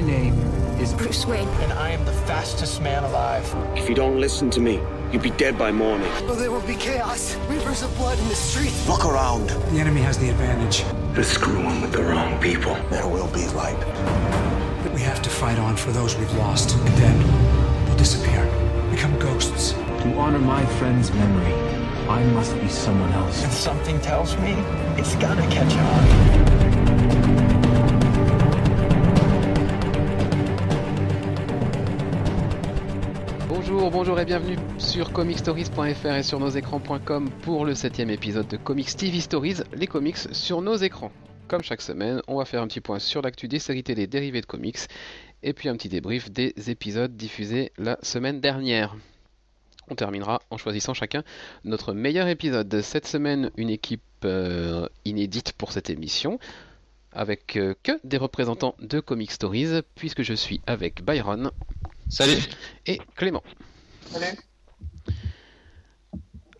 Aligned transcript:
My 0.00 0.06
name 0.06 0.32
is 0.80 0.94
Bruce 0.94 1.26
Wayne. 1.26 1.46
And 1.60 1.74
I 1.74 1.90
am 1.90 2.02
the 2.06 2.12
fastest 2.24 2.80
man 2.80 3.04
alive. 3.04 3.44
If 3.76 3.86
you 3.86 3.94
don't 3.94 4.18
listen 4.18 4.48
to 4.52 4.58
me, 4.58 4.80
you'll 5.12 5.20
be 5.20 5.28
dead 5.32 5.58
by 5.58 5.70
morning. 5.72 6.10
Oh, 6.22 6.34
there 6.34 6.50
will 6.50 6.66
be 6.66 6.74
chaos. 6.74 7.36
Rivers 7.50 7.82
of 7.82 7.94
blood 7.98 8.18
in 8.18 8.26
the 8.28 8.34
streets. 8.34 8.88
Look 8.88 9.04
around. 9.04 9.50
The 9.50 9.78
enemy 9.78 10.00
has 10.00 10.16
the 10.16 10.30
advantage. 10.30 10.84
They're 11.12 11.22
screwing 11.22 11.82
with 11.82 11.92
the 11.92 12.02
wrong 12.02 12.40
people. 12.40 12.76
There 12.88 13.06
will 13.06 13.26
be 13.26 13.46
light. 13.48 13.78
But 14.82 14.94
we 14.94 15.02
have 15.02 15.20
to 15.20 15.28
fight 15.28 15.58
on 15.58 15.76
for 15.76 15.92
those 15.92 16.16
we've 16.16 16.34
lost. 16.38 16.74
And 16.74 16.96
then 16.96 17.84
we'll 17.84 17.98
disappear, 17.98 18.46
become 18.90 19.18
ghosts. 19.18 19.72
To 19.72 20.14
honor 20.16 20.38
my 20.38 20.64
friend's 20.78 21.12
memory, 21.12 21.52
I 22.08 22.24
must 22.32 22.58
be 22.58 22.68
someone 22.68 23.12
else. 23.12 23.44
And 23.44 23.52
something 23.52 24.00
tells 24.00 24.34
me 24.38 24.52
it's 24.96 25.14
gonna 25.16 25.46
catch 25.50 25.74
on. 25.74 26.49
Bonjour, 33.92 34.14
bonjour 34.14 34.20
et 34.20 34.24
bienvenue 34.24 34.56
sur 34.78 35.12
comicstories.fr 35.12 36.14
et 36.14 36.22
sur 36.22 36.38
nosécrans.com 36.38 37.28
pour 37.42 37.64
le 37.64 37.74
septième 37.74 38.10
épisode 38.10 38.46
de 38.46 38.56
Comics 38.56 38.96
TV 38.96 39.18
Stories, 39.20 39.56
les 39.74 39.88
comics 39.88 40.16
sur 40.30 40.62
nos 40.62 40.76
écrans. 40.76 41.10
Comme 41.48 41.62
chaque 41.62 41.82
semaine, 41.82 42.22
on 42.28 42.36
va 42.36 42.44
faire 42.44 42.62
un 42.62 42.68
petit 42.68 42.80
point 42.80 43.00
sur 43.00 43.20
l'actu 43.20 43.48
des 43.48 43.58
séries 43.58 43.82
télé 43.82 44.06
dérivées 44.06 44.42
de 44.42 44.46
comics 44.46 44.78
et 45.42 45.52
puis 45.52 45.68
un 45.68 45.74
petit 45.74 45.88
débrief 45.88 46.30
des 46.30 46.54
épisodes 46.68 47.16
diffusés 47.16 47.72
la 47.78 47.98
semaine 48.02 48.40
dernière. 48.40 48.96
On 49.88 49.96
terminera 49.96 50.40
en 50.50 50.56
choisissant 50.56 50.94
chacun 50.94 51.24
notre 51.64 51.92
meilleur 51.92 52.28
épisode. 52.28 52.80
Cette 52.82 53.08
semaine, 53.08 53.50
une 53.56 53.70
équipe 53.70 54.02
euh, 54.24 54.88
inédite 55.04 55.52
pour 55.52 55.72
cette 55.72 55.90
émission, 55.90 56.38
avec 57.12 57.56
euh, 57.56 57.74
que 57.82 57.92
des 58.04 58.18
représentants 58.18 58.76
de 58.78 59.00
Comic 59.00 59.32
Stories, 59.32 59.80
puisque 59.96 60.22
je 60.22 60.34
suis 60.34 60.60
avec 60.66 61.02
Byron. 61.02 61.50
Salut 62.08 62.38
Et 62.86 63.00
Clément. 63.16 63.42
Salut. 64.06 64.38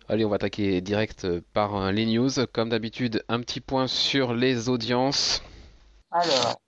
Allez, 0.07 0.25
on 0.25 0.29
va 0.29 0.35
attaquer 0.35 0.81
direct 0.81 1.27
par 1.53 1.75
euh, 1.75 1.91
les 1.91 2.05
news. 2.05 2.29
Comme 2.53 2.69
d'habitude, 2.69 3.23
un 3.29 3.39
petit 3.39 3.61
point 3.61 3.87
sur 3.87 4.33
les 4.33 4.69
audiences. 4.69 5.41
Alors, 6.11 6.59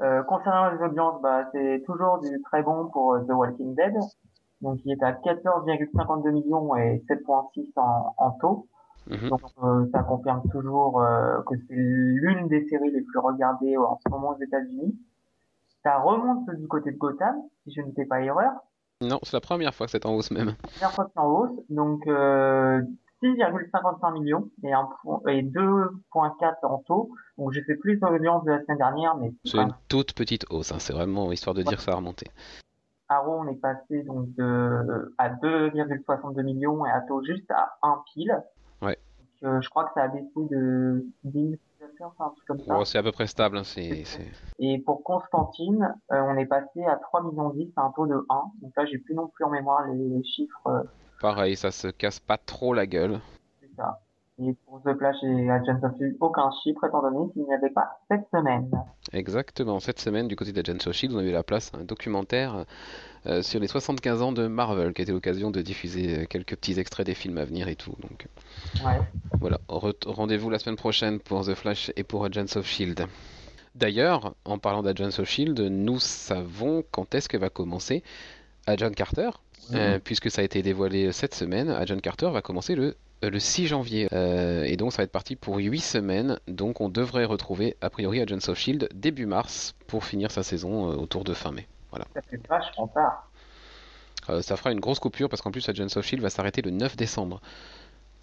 euh, 0.00 0.22
concernant 0.22 0.70
les 0.70 0.82
audiences, 0.84 1.20
bah, 1.22 1.48
c'est 1.52 1.82
toujours 1.86 2.20
du 2.20 2.40
très 2.42 2.62
bon 2.62 2.88
pour 2.88 3.14
euh, 3.14 3.20
The 3.20 3.30
Walking 3.30 3.74
Dead. 3.74 3.94
Donc, 4.60 4.78
il 4.84 4.92
est 4.92 5.02
à 5.02 5.12
14,52 5.12 6.30
millions 6.30 6.76
et 6.76 7.02
7,6 7.08 7.72
en, 7.76 8.14
en 8.16 8.30
taux. 8.32 8.68
Mhm. 9.10 9.28
Donc, 9.28 9.40
euh, 9.62 9.86
ça 9.92 10.02
confirme 10.04 10.42
toujours 10.50 11.02
euh, 11.02 11.42
que 11.42 11.56
c'est 11.68 11.74
l'une 11.74 12.46
des 12.48 12.66
séries 12.68 12.92
les 12.92 13.02
plus 13.02 13.18
regardées 13.18 13.76
en 13.76 13.98
ce 14.04 14.08
moment 14.08 14.30
aux 14.30 14.42
États-Unis. 14.42 14.96
Ça 15.82 15.98
remonte 15.98 16.48
du 16.50 16.68
côté 16.68 16.92
de 16.92 16.96
Gotham, 16.96 17.34
si 17.64 17.74
je 17.74 17.82
ne 17.82 17.90
fais 17.92 18.04
pas 18.04 18.20
erreur. 18.20 18.52
Non, 19.02 19.18
c'est 19.22 19.32
la 19.34 19.40
première 19.40 19.74
fois 19.74 19.86
que 19.86 19.92
c'est 19.92 20.06
en 20.06 20.14
hausse 20.14 20.30
même. 20.30 20.54
Première 20.74 20.92
fois 20.92 21.04
que 21.04 21.10
c'est 21.14 21.20
en 21.20 21.26
hausse, 21.26 21.58
donc 21.68 22.06
euh, 22.06 22.80
6,55 23.22 24.12
millions 24.14 24.48
et, 24.64 24.72
un 24.72 24.88
point- 25.02 25.20
et 25.28 25.42
2,4 25.42 26.54
en 26.64 26.78
taux. 26.78 27.10
Donc 27.38 27.52
j'ai 27.52 27.62
fait 27.62 27.76
plus 27.76 27.96
d'audience 27.96 28.44
de 28.44 28.52
la 28.52 28.62
semaine 28.62 28.78
dernière, 28.78 29.16
mais 29.16 29.32
C'est 29.44 29.58
une 29.58 29.74
toute 29.88 30.14
petite 30.14 30.44
hausse, 30.50 30.72
hein, 30.72 30.78
c'est 30.78 30.92
vraiment 30.92 31.30
histoire 31.32 31.54
de 31.54 31.62
dire 31.62 31.76
que 31.78 31.82
ça 31.82 31.92
a 31.92 31.96
remonté. 31.96 32.26
Arrow, 33.08 33.40
on 33.40 33.48
est 33.48 33.56
passé 33.60 34.02
donc 34.04 34.32
de 34.34 35.14
à 35.18 35.28
2,62 35.30 36.42
millions 36.42 36.86
et 36.86 36.90
Atto 36.90 37.22
juste 37.24 37.50
à 37.50 37.76
1 37.82 38.02
pile. 38.12 38.42
Ouais. 38.80 38.96
Donc, 39.42 39.50
euh, 39.50 39.60
je 39.60 39.68
crois 39.68 39.84
que 39.84 39.90
ça 39.94 40.04
a 40.04 40.08
baissé 40.08 40.30
de 40.36 41.04
10 41.24 41.58
000 42.02 42.10
utilisateurs, 42.10 42.12
enfin, 42.16 42.26
un 42.26 42.34
truc 42.34 42.44
comme 42.46 42.60
ça. 42.60 42.74
Bon, 42.74 42.84
c'est 42.84 42.98
à 42.98 43.02
peu 43.02 43.12
près 43.12 43.26
stable, 43.26 43.58
hein, 43.58 43.64
c'est... 43.64 44.04
Et 44.58 44.78
pour 44.78 45.02
Constantine, 45.04 45.94
euh, 46.12 46.20
on 46.20 46.36
est 46.36 46.46
passé 46.46 46.84
à 46.84 46.96
3 46.96 47.22
millions 47.24 47.50
10 47.50 47.72
à 47.76 47.82
un 47.82 47.92
taux 47.92 48.06
de 48.06 48.14
1. 48.28 48.42
Donc 48.62 48.72
là, 48.76 48.84
j'ai 48.86 48.98
plus 48.98 49.14
non 49.14 49.28
plus 49.28 49.44
en 49.44 49.50
mémoire 49.50 49.86
les 49.88 50.24
chiffres, 50.24 50.66
euh, 50.66 50.82
Pareil, 51.20 51.56
ça 51.56 51.70
se 51.70 51.86
casse 51.88 52.18
pas 52.18 52.36
trop 52.36 52.74
la 52.74 52.86
gueule. 52.86 53.20
c'est 53.60 53.70
ça. 53.76 54.00
Et 54.44 54.54
pour 54.66 54.80
The 54.82 54.96
Flash 54.98 55.16
et 55.22 55.50
Agents 55.50 55.78
of 55.82 55.96
Shield, 55.98 56.16
aucun 56.20 56.50
chiffre 56.64 56.84
étant 56.84 57.02
donné 57.02 57.30
qu'il 57.32 57.42
n'y 57.44 57.52
avait 57.54 57.70
pas 57.70 58.00
cette 58.10 58.24
semaine. 58.34 58.68
Exactement, 59.12 59.78
cette 59.78 60.00
semaine, 60.00 60.26
du 60.26 60.36
côté 60.36 60.52
d'Agents 60.52 60.84
of 60.86 60.92
Shield, 60.92 61.14
on 61.14 61.18
a 61.18 61.22
eu 61.22 61.30
la 61.30 61.42
place 61.42 61.70
un 61.78 61.84
documentaire 61.84 62.64
euh, 63.26 63.42
sur 63.42 63.60
les 63.60 63.68
75 63.68 64.22
ans 64.22 64.32
de 64.32 64.46
Marvel, 64.48 64.92
qui 64.94 65.02
a 65.02 65.04
été 65.04 65.12
l'occasion 65.12 65.50
de 65.50 65.60
diffuser 65.62 66.18
euh, 66.22 66.24
quelques 66.26 66.56
petits 66.56 66.80
extraits 66.80 67.06
des 67.06 67.14
films 67.14 67.38
à 67.38 67.44
venir 67.44 67.68
et 67.68 67.76
tout. 67.76 67.94
Donc 68.00 68.26
Ouais. 68.84 69.00
voilà, 69.40 69.58
Re- 69.68 69.94
rendez-vous 70.06 70.50
la 70.50 70.58
semaine 70.58 70.76
prochaine 70.76 71.20
pour 71.20 71.44
The 71.44 71.54
Flash 71.54 71.92
et 71.96 72.02
pour 72.02 72.24
Agents 72.24 72.56
of 72.56 72.66
Shield. 72.66 73.06
D'ailleurs, 73.74 74.34
en 74.44 74.58
parlant 74.58 74.82
d'Agents 74.82 75.18
of 75.18 75.24
Shield, 75.28 75.58
nous 75.60 75.98
savons 75.98 76.82
quand 76.90 77.14
est-ce 77.14 77.28
que 77.28 77.36
va 77.36 77.48
commencer 77.48 78.02
Agent 78.66 78.90
Carter, 78.92 79.30
euh, 79.74 79.98
puisque 79.98 80.30
ça 80.30 80.42
a 80.42 80.44
été 80.44 80.62
dévoilé 80.62 81.12
cette 81.12 81.34
semaine. 81.34 81.70
Agent 81.70 81.98
Carter 81.98 82.30
va 82.30 82.42
commencer 82.42 82.74
le, 82.74 82.96
euh, 83.24 83.30
le 83.30 83.38
6 83.38 83.66
janvier, 83.68 84.08
Euh, 84.12 84.64
et 84.64 84.76
donc 84.76 84.92
ça 84.92 84.98
va 84.98 85.04
être 85.04 85.12
parti 85.12 85.36
pour 85.36 85.56
8 85.56 85.80
semaines. 85.80 86.38
Donc 86.48 86.80
on 86.80 86.88
devrait 86.88 87.24
retrouver 87.24 87.76
a 87.80 87.90
priori 87.90 88.20
Agents 88.20 88.48
of 88.48 88.58
Shield 88.58 88.88
début 88.94 89.26
mars 89.26 89.74
pour 89.86 90.04
finir 90.04 90.30
sa 90.30 90.42
saison 90.42 90.90
euh, 90.90 90.96
autour 90.96 91.24
de 91.24 91.34
fin 91.34 91.50
mai. 91.52 91.66
Ça 92.14 92.22
fait 92.22 92.40
vachement 92.48 92.88
tard. 92.88 93.28
Euh, 94.30 94.40
ça 94.42 94.56
fera 94.56 94.70
une 94.72 94.80
grosse 94.80 94.98
coupure 95.00 95.28
parce 95.28 95.42
qu'en 95.42 95.50
plus 95.50 95.68
Agents 95.68 95.96
of 95.96 96.04
Shield 96.04 96.22
va 96.22 96.30
s'arrêter 96.30 96.62
le 96.62 96.70
9 96.70 96.96
décembre. 96.96 97.40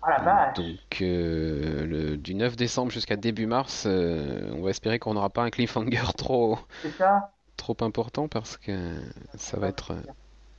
Ah. 0.01 0.53
Donc 0.55 1.01
euh, 1.01 1.85
le- 1.85 2.17
du 2.17 2.33
9 2.35 2.55
décembre 2.55 2.89
jusqu'à 2.91 3.17
début 3.17 3.45
mars, 3.47 3.83
euh, 3.85 4.49
on 4.55 4.61
va 4.61 4.69
espérer 4.69 4.97
qu'on 4.97 5.13
n'aura 5.13 5.29
pas 5.29 5.43
un 5.43 5.49
cliffhanger 5.49 5.99
trop 6.17 6.57
trop 7.57 7.75
important 7.81 8.29
parce 8.29 8.55
que 8.57 9.01
ça 9.35 9.57
va 9.59 9.67
être 9.67 9.91
euh, 9.91 10.01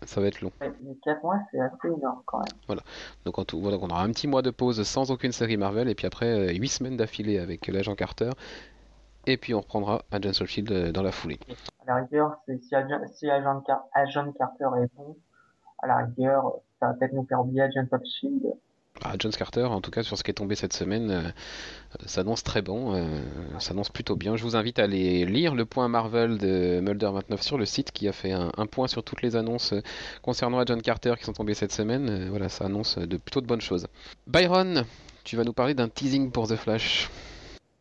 ça 0.07 0.21
va 0.21 0.27
être 0.29 0.41
long. 0.41 0.51
Ouais, 0.61 0.73
Les 0.83 0.97
4 1.05 1.23
mois, 1.23 1.39
c'est 1.51 1.61
assez 1.61 1.89
énorme 1.89 2.23
quand 2.27 2.39
même. 2.69 2.79
Donc 3.25 3.39
en 3.39 3.45
tout, 3.45 3.61
voilà, 3.61 3.77
on 3.81 3.89
aura 3.89 4.03
un 4.03 4.09
petit 4.11 4.27
mois 4.29 4.43
de 4.43 4.51
pause 4.51 4.83
sans 4.85 5.11
aucune 5.11 5.33
série 5.33 5.57
Marvel 5.57 5.89
et 5.89 5.95
puis 5.95 6.07
après 6.07 6.55
8 6.55 6.69
semaines 6.69 6.97
d'affilée 6.97 7.39
avec 7.39 7.67
l'agent 7.69 7.95
Carter. 7.95 8.31
Et 9.27 9.37
puis 9.37 9.55
on 9.55 9.61
reprendra 9.61 10.03
Agents 10.11 10.41
of 10.41 10.47
Shield 10.49 10.73
euh, 10.73 10.93
dans 10.93 11.03
la 11.03 11.13
foulée. 11.13 11.39
À 11.83 11.87
la 11.87 11.95
rigueur, 12.03 12.37
si, 12.63 12.75
Agent, 12.75 13.01
si 13.13 13.29
Agent, 13.31 13.61
Car- 13.67 13.85
Agent 13.95 14.33
Carter 14.33 14.69
est 14.83 14.89
bon, 14.97 15.17
à 15.83 15.87
la 15.87 15.97
rigueur, 16.07 16.53
ça 16.79 16.87
va 16.89 16.95
peut-être 16.95 17.13
nous 17.13 17.27
faire 17.27 17.41
oublier 17.41 17.63
Agent 17.63 17.87
of 17.93 18.01
Shield. 18.05 18.43
Agents 19.11 19.31
Carter, 19.37 19.65
en 19.65 19.81
tout 19.81 19.91
cas 19.91 20.03
sur 20.03 20.17
ce 20.17 20.25
qui 20.25 20.31
est 20.31 20.35
tombé 20.35 20.55
cette 20.55 20.73
semaine, 20.73 21.11
euh, 21.11 21.23
euh, 21.23 22.05
s'annonce 22.07 22.43
très 22.43 22.63
bon, 22.63 22.95
euh, 22.95 23.21
s'annonce 23.59 23.89
plutôt 23.91 24.17
bien. 24.17 24.37
Je 24.37 24.43
vous 24.43 24.57
invite 24.57 24.79
à 24.79 24.85
aller 24.85 25.27
lire 25.27 25.55
le 25.55 25.65
point 25.65 25.89
Marvel 25.89 26.39
de 26.39 26.81
Mulder29 26.81 27.43
sur 27.43 27.59
le 27.59 27.67
site 27.67 27.91
qui 27.93 28.09
a 28.09 28.13
fait 28.13 28.33
un, 28.33 28.67
point 28.67 28.87
sur 28.87 29.03
toutes 29.03 29.23
les 29.23 29.37
annonces 29.37 29.73
euh, 29.73 29.83
concernant 30.23 30.59
Agent 30.59 30.81
Carter 30.81 31.15
qui 31.19 31.25
sont 31.25 31.33
tombées 31.33 31.55
cette 31.55 31.73
semaine. 31.73 32.09
Euh, 32.09 32.31
voilà, 32.31 32.49
ça 32.49 32.67
annonce 32.67 32.99
de 32.99 33.17
plutôt 33.17 33.41
de 33.41 33.47
bonnes 33.47 33.61
choses. 33.61 33.87
Byron, 34.27 34.85
tu 35.25 35.37
vas 35.37 35.45
nous 35.45 35.53
parler 35.53 35.75
d'un 35.75 35.89
teasing 35.89 36.31
pour 36.31 36.49
The 36.49 36.57
Flash. 36.57 37.11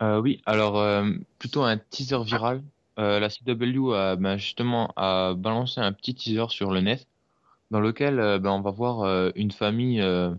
Euh, 0.02 0.20
oui, 0.20 0.42
alors 0.46 0.80
euh, 0.80 1.10
plutôt 1.38 1.64
un 1.64 1.78
teaser 1.78 2.24
viral. 2.24 2.62
Euh, 2.98 3.20
la 3.20 3.30
CW 3.30 3.94
a 3.94 4.16
ben, 4.16 4.38
justement 4.38 4.92
a 4.96 5.34
balancé 5.34 5.80
un 5.80 5.94
petit 5.94 6.16
teaser 6.16 6.46
sur 6.50 6.72
le 6.72 6.82
net 6.82 7.08
dans 7.72 7.80
lequel 7.80 8.20
euh, 8.20 8.40
ben, 8.40 8.52
on 8.52 8.62
va 8.62 8.72
voir 8.72 9.02
euh, 9.02 9.32
une 9.36 9.52
famille 9.52 10.02
euh, 10.02 10.30
euh, 10.30 10.36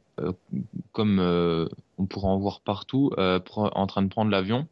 comme 0.93 1.19
euh, 1.19 1.69
on 1.99 2.07
pourra 2.07 2.29
en 2.29 2.39
voir 2.39 2.61
partout 2.61 3.11
euh, 3.19 3.41
en 3.57 3.87
train 3.87 4.03
de 4.03 4.09
prendre 4.09 4.31
l'avion. 4.31 4.67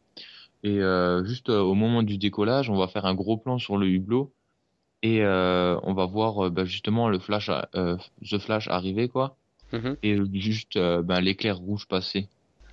Et 0.63 0.79
euh, 0.79 1.23
juste 1.23 1.49
euh, 1.49 1.61
au 1.61 1.73
moment 1.73 2.03
du 2.03 2.17
décollage 2.17 2.69
on 2.69 2.75
va 2.75 2.87
faire 2.87 3.05
un 3.05 3.13
gros 3.13 3.37
plan 3.37 3.57
sur 3.57 3.77
le 3.77 3.87
hublot. 3.87 4.31
Et 5.01 5.23
euh, 5.23 5.79
on 5.83 5.93
va 5.93 6.05
voir 6.05 6.45
euh, 6.45 6.49
ben, 6.49 6.65
justement 6.65 7.07
le 7.07 7.19
flash 7.19 7.49
euh, 7.75 7.95
The 8.29 8.37
Flash 8.37 8.67
arriver 8.67 9.07
quoi. 9.07 9.37
Mhm. 9.71 9.97
et 10.01 10.17
juste 10.33 10.77
euh, 10.77 11.01
ben, 11.03 11.21
l'éclair 11.21 11.57
rouge 11.57 11.87
passer. 11.87 12.27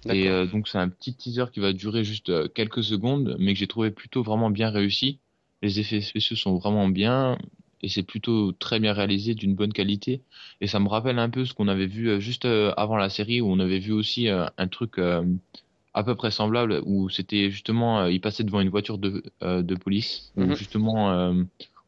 Et 0.09 0.29
euh, 0.29 0.47
donc 0.47 0.69
c'est 0.69 0.79
un 0.79 0.89
petit 0.89 1.15
teaser 1.15 1.47
qui 1.53 1.61
va 1.61 1.73
durer 1.73 2.05
juste 2.05 2.29
euh, 2.31 2.49
quelques 2.49 2.85
secondes, 2.85 3.37
mais 3.39 3.55
que 3.55 3.59
j'ai 3.59 3.67
trouvé 3.67 3.91
plutôt 3.91 4.23
vraiment 4.23 4.51
bien 4.51 4.71
réussi. 4.71 5.19
Les 5.63 5.81
effets 5.81 6.01
spéciaux 6.01 6.37
sont 6.37 6.57
vraiment 6.57 6.89
bien 6.89 7.39
et 7.83 7.89
c'est 7.89 8.03
plutôt 8.03 8.53
très 8.53 8.81
bien 8.81 8.93
réalisé, 8.93 9.34
d'une 9.34 9.55
bonne 9.55 9.73
qualité. 9.73 10.23
Et 10.61 10.67
ça 10.67 10.81
me 10.81 10.89
rappelle 10.89 11.19
un 11.19 11.31
peu 11.31 11.45
ce 11.45 11.55
qu'on 11.55 11.69
avait 11.69 11.87
vu 11.87 12.09
euh, 12.09 12.21
juste 12.21 12.45
euh, 12.45 12.73
avant 12.77 12.97
la 12.97 13.11
série 13.11 13.41
où 13.41 13.49
on 13.51 13.59
avait 13.61 13.78
vu 13.78 13.93
aussi 13.93 14.28
euh, 14.28 14.47
un 14.59 14.69
truc 14.69 14.99
à 14.99 16.05
peu 16.05 16.15
près 16.15 16.31
semblable 16.31 16.83
où 16.84 17.09
c'était 17.09 17.51
justement 17.51 18.07
il 18.07 18.21
passait 18.21 18.45
devant 18.45 18.61
une 18.61 18.69
voiture 18.69 18.99
de, 18.99 19.23
de 19.41 19.75
police 19.75 20.31
où 20.37 20.43
Mhm. 20.43 20.55
justement 20.55 21.34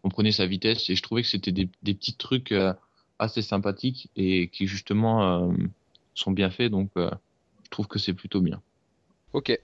on 0.03 0.09
prenait 0.09 0.33
sa 0.33 0.47
vitesse 0.47 0.89
et 0.89 0.95
je 0.95 1.03
trouvais 1.03 1.21
que 1.23 1.29
c'était 1.29 1.53
des, 1.53 1.69
des 1.83 1.93
petits 1.93 2.15
trucs 2.15 2.55
assez 3.19 3.43
sympathiques 3.43 4.09
et 4.17 4.49
qui 4.49 4.67
justement 4.67 5.53
sont 6.15 6.31
bien 6.31 6.49
faits 6.49 6.71
donc 6.71 6.91
je 6.97 7.71
trouve 7.71 7.87
que 7.87 7.99
c'est 7.99 8.15
plutôt 8.15 8.41
bien. 8.41 8.63
Ok. 9.35 9.61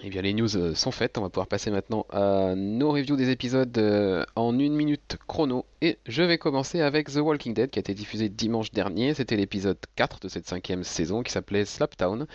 Eh 0.00 0.10
bien, 0.10 0.22
les 0.22 0.32
news 0.32 0.56
euh, 0.56 0.74
sont 0.74 0.92
faites. 0.92 1.18
On 1.18 1.22
va 1.22 1.28
pouvoir 1.28 1.48
passer 1.48 1.70
maintenant 1.70 2.06
à 2.10 2.54
nos 2.54 2.92
reviews 2.92 3.16
des 3.16 3.30
épisodes 3.30 3.76
euh, 3.78 4.24
en 4.36 4.56
une 4.58 4.74
minute 4.74 5.16
chrono. 5.26 5.66
Et 5.80 5.98
je 6.06 6.22
vais 6.22 6.38
commencer 6.38 6.80
avec 6.80 7.10
The 7.10 7.16
Walking 7.16 7.52
Dead 7.52 7.70
qui 7.70 7.78
a 7.78 7.80
été 7.80 7.94
diffusé 7.94 8.28
dimanche 8.28 8.70
dernier. 8.70 9.14
C'était 9.14 9.36
l'épisode 9.36 9.78
4 9.96 10.20
de 10.20 10.28
cette 10.28 10.46
cinquième 10.46 10.84
saison 10.84 11.22
qui 11.22 11.32
s'appelait 11.32 11.64
Slaptown. 11.64 12.26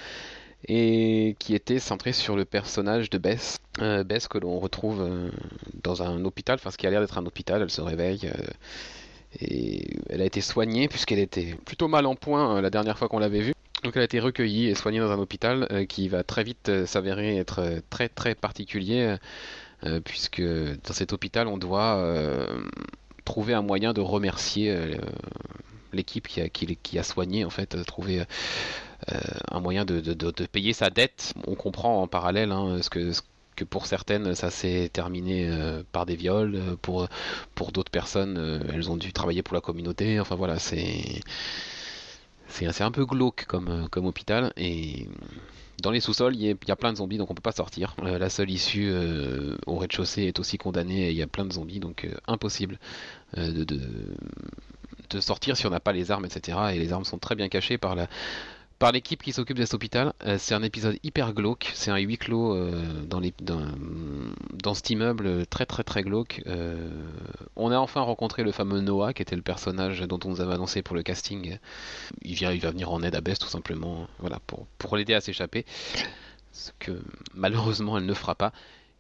et 0.68 1.36
qui 1.40 1.56
était 1.56 1.80
centré 1.80 2.12
sur 2.14 2.36
le 2.36 2.44
personnage 2.46 3.10
de 3.10 3.18
Bess. 3.18 3.58
Euh, 3.80 4.04
Bess 4.04 4.28
que 4.28 4.38
l'on 4.38 4.60
retrouve 4.60 5.10
dans 5.84 6.04
un 6.04 6.24
hôpital, 6.26 6.56
enfin 6.56 6.72
ce 6.72 6.78
qui 6.78 6.88
a 6.88 6.90
l'air 6.90 7.02
d'être 7.02 7.18
un 7.18 7.26
hôpital, 7.26 7.62
elle 7.62 7.70
se 7.70 7.82
réveille. 7.82 8.30
et 9.40 9.98
elle 10.10 10.22
a 10.22 10.26
été 10.26 10.42
soignée 10.42 10.88
puisqu'elle 10.88 11.20
était 11.20 11.56
plutôt 11.66 11.88
mal 11.88 12.06
en 12.06 12.16
point 12.16 12.62
la 12.62 12.70
dernière 12.70 12.98
fois 12.98 13.08
qu'on 13.08 13.20
l'avait 13.20 13.42
vue. 13.42 13.54
Donc 13.84 13.96
elle 13.96 14.02
a 14.02 14.06
été 14.06 14.20
recueillie 14.20 14.68
et 14.70 14.76
soignée 14.76 15.00
dans 15.00 15.12
un 15.12 15.20
hôpital 15.20 15.68
euh, 15.72 15.86
qui 15.86 16.08
va 16.08 16.24
très 16.24 16.44
vite 16.44 16.70
euh, 16.70 16.86
s'avérer 16.86 17.38
être 17.38 17.60
euh, 17.60 17.80
très 17.90 18.08
très 18.10 18.36
particulier 18.36 19.16
puisque 20.06 20.42
dans 20.42 20.94
cet 20.94 21.12
hôpital 21.12 21.50
on 21.50 21.58
doit 21.58 22.02
trouver 23.26 23.54
un 23.54 23.62
moyen 23.62 23.92
de 23.92 24.00
remercier 24.00 24.74
l'équipe 25.92 26.26
qui 26.26 26.40
a, 26.40 26.48
qui, 26.48 26.98
a 26.98 27.04
soigné 27.04 27.44
en 27.44 27.50
fait, 27.50 27.76
trouver 27.86 28.24
un 29.52 29.60
moyen 29.60 29.84
de, 29.84 30.00
de- 30.00 30.14
de- 30.14 30.46
payer 30.46 30.72
sa 30.72 30.90
dette. 30.90 31.34
On 31.48 31.56
comprend 31.56 32.02
en 32.02 32.08
parallèle 32.08 32.54
hein, 32.54 32.82
ce 32.82 32.90
que, 32.90 33.12
que 33.58 33.66
pour 33.66 33.88
certaines 33.88 34.36
ça 34.36 34.50
s'est 34.52 34.90
terminé 34.94 35.52
par 35.92 36.06
des 36.06 36.16
viols, 36.16 36.62
pour, 36.82 37.10
pour 37.54 37.74
d'autres 37.74 37.92
personnes 37.92 38.64
elles 38.74 38.90
ont 38.90 38.96
dû 38.96 39.12
travailler 39.12 39.44
pour 39.44 39.54
la 39.56 39.62
communauté, 39.62 40.22
enfin 40.22 40.36
voilà 40.36 40.60
c'est 40.60 41.20
c'est 42.54 42.84
un 42.84 42.92
peu 42.92 43.06
glauque 43.06 43.46
comme, 43.46 43.68
euh, 43.68 43.88
comme 43.88 44.06
hôpital 44.06 44.54
et 44.58 45.08
dans 45.82 45.92
les 45.92 46.00
sous-sols, 46.00 46.36
il 46.36 46.42
y, 46.44 46.72
a- 46.72 46.76
plein 46.76 46.94
de 46.94 46.98
zombies, 46.98 47.18
donc 47.18 47.30
on 47.32 47.34
peut 47.34 47.42
pas 47.42 47.52
sortir. 47.52 47.96
Euh, 48.04 48.18
la 48.18 48.30
seule 48.30 48.50
issue 48.50 48.90
euh, 48.90 49.58
au 49.66 49.76
rez-de-chaussée 49.78 50.24
est 50.24 50.40
aussi 50.40 50.58
condamnée 50.58 51.08
et 51.08 51.12
il 51.12 51.18
y 51.18 51.22
a 51.22 51.28
plein 51.28 51.46
de 51.46 51.52
zombies, 51.52 51.80
donc 51.80 52.08
impossible 52.28 52.80
de, 53.36 53.66
de 55.10 55.20
sortir 55.20 55.58
si 55.58 55.66
on 55.66 55.72
n'a 55.72 55.80
pas 55.80 55.92
les 55.92 56.12
armes, 56.12 56.26
etc. 56.26 56.76
Et 56.76 56.80
les 56.80 56.94
armes 56.94 57.04
sont 57.04 57.18
très 57.18 57.36
bien 57.36 57.50
cachées 57.50 57.78
par 57.78 57.96
la 57.96 58.08
par 58.80 58.92
l'équipe 58.92 59.22
qui 59.22 59.32
s'occupe 59.32 59.58
de 59.58 59.64
cet 59.64 59.74
hôpital. 59.74 60.14
Euh, 60.26 60.38
c'est 60.38 60.54
un 60.54 60.64
épisode 60.64 60.98
hyper 61.04 61.34
glauque, 61.34 61.72
c'est 61.74 61.92
un 61.92 61.98
huis 61.98 62.18
clos 62.18 62.56
euh, 62.56 63.04
dans, 63.06 63.20
les, 63.20 63.34
dans, 63.42 64.74
cet 64.74 64.90
immeuble 64.90 65.26
euh, 65.28 65.46
très 65.46 65.66
très 65.66 65.84
très 65.84 66.04
glauque. 66.04 66.42
On 67.56 67.72
a 67.72 67.78
enfin 67.78 68.02
rencontré 68.02 68.44
le 68.44 68.52
fameux 68.52 68.82
Noah 68.82 69.14
qui 69.14 69.22
était 69.22 69.36
le 69.36 69.42
personnage 69.42 70.02
dont 70.02 70.20
on 70.26 70.30
nous 70.30 70.42
avait 70.42 70.54
annoncé 70.54 70.82
pour 70.82 70.96
le 70.96 71.04
casting. 71.04 71.58
Il, 72.22 72.36
vient, 72.36 72.52
il 72.52 72.60
va 72.60 72.72
venir 72.72 72.92
en 72.92 73.02
aide 73.04 73.16
à 73.16 73.22
Bess 73.22 73.40
tout 73.40 73.48
simplement 73.48 74.08
voilà, 74.20 74.40
pour, 74.48 74.66
pour 74.78 74.98
l'aider 74.98 75.14
à 75.14 75.22
s'échapper. 75.22 75.66
Ce 76.52 76.72
que 76.80 77.02
malheureusement 77.34 77.98
elle 77.98 78.06
ne 78.06 78.14
fera 78.14 78.36
pas. 78.36 78.52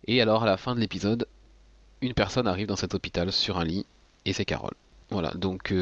Et 0.07 0.21
alors 0.21 0.43
à 0.43 0.45
la 0.45 0.57
fin 0.57 0.75
de 0.75 0.79
l'épisode, 0.79 1.27
une 2.01 2.13
personne 2.13 2.47
arrive 2.47 2.67
dans 2.67 2.75
cet 2.75 2.93
hôpital 2.93 3.31
sur 3.31 3.57
un 3.57 3.65
lit 3.65 3.85
et 4.25 4.33
c'est 4.33 4.45
Carole. 4.45 4.73
Voilà, 5.09 5.31
donc 5.35 5.73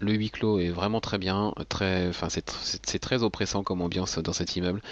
le 0.00 0.12
huis 0.14 0.30
clos 0.30 0.58
est 0.58 0.70
vraiment 0.70 1.00
très 1.00 1.18
bien, 1.18 1.54
très, 1.68 2.08
enfin 2.08 2.28
c'est 2.30 2.46
tr- 2.48 2.58
c'est 2.62 2.84
c'est 2.86 2.98
très 2.98 3.22
oppressant 3.22 3.62
comme 3.62 3.82
ambiance 3.82 4.18
dans 4.18 4.32
cet 4.32 4.56
immeuble. 4.56 4.82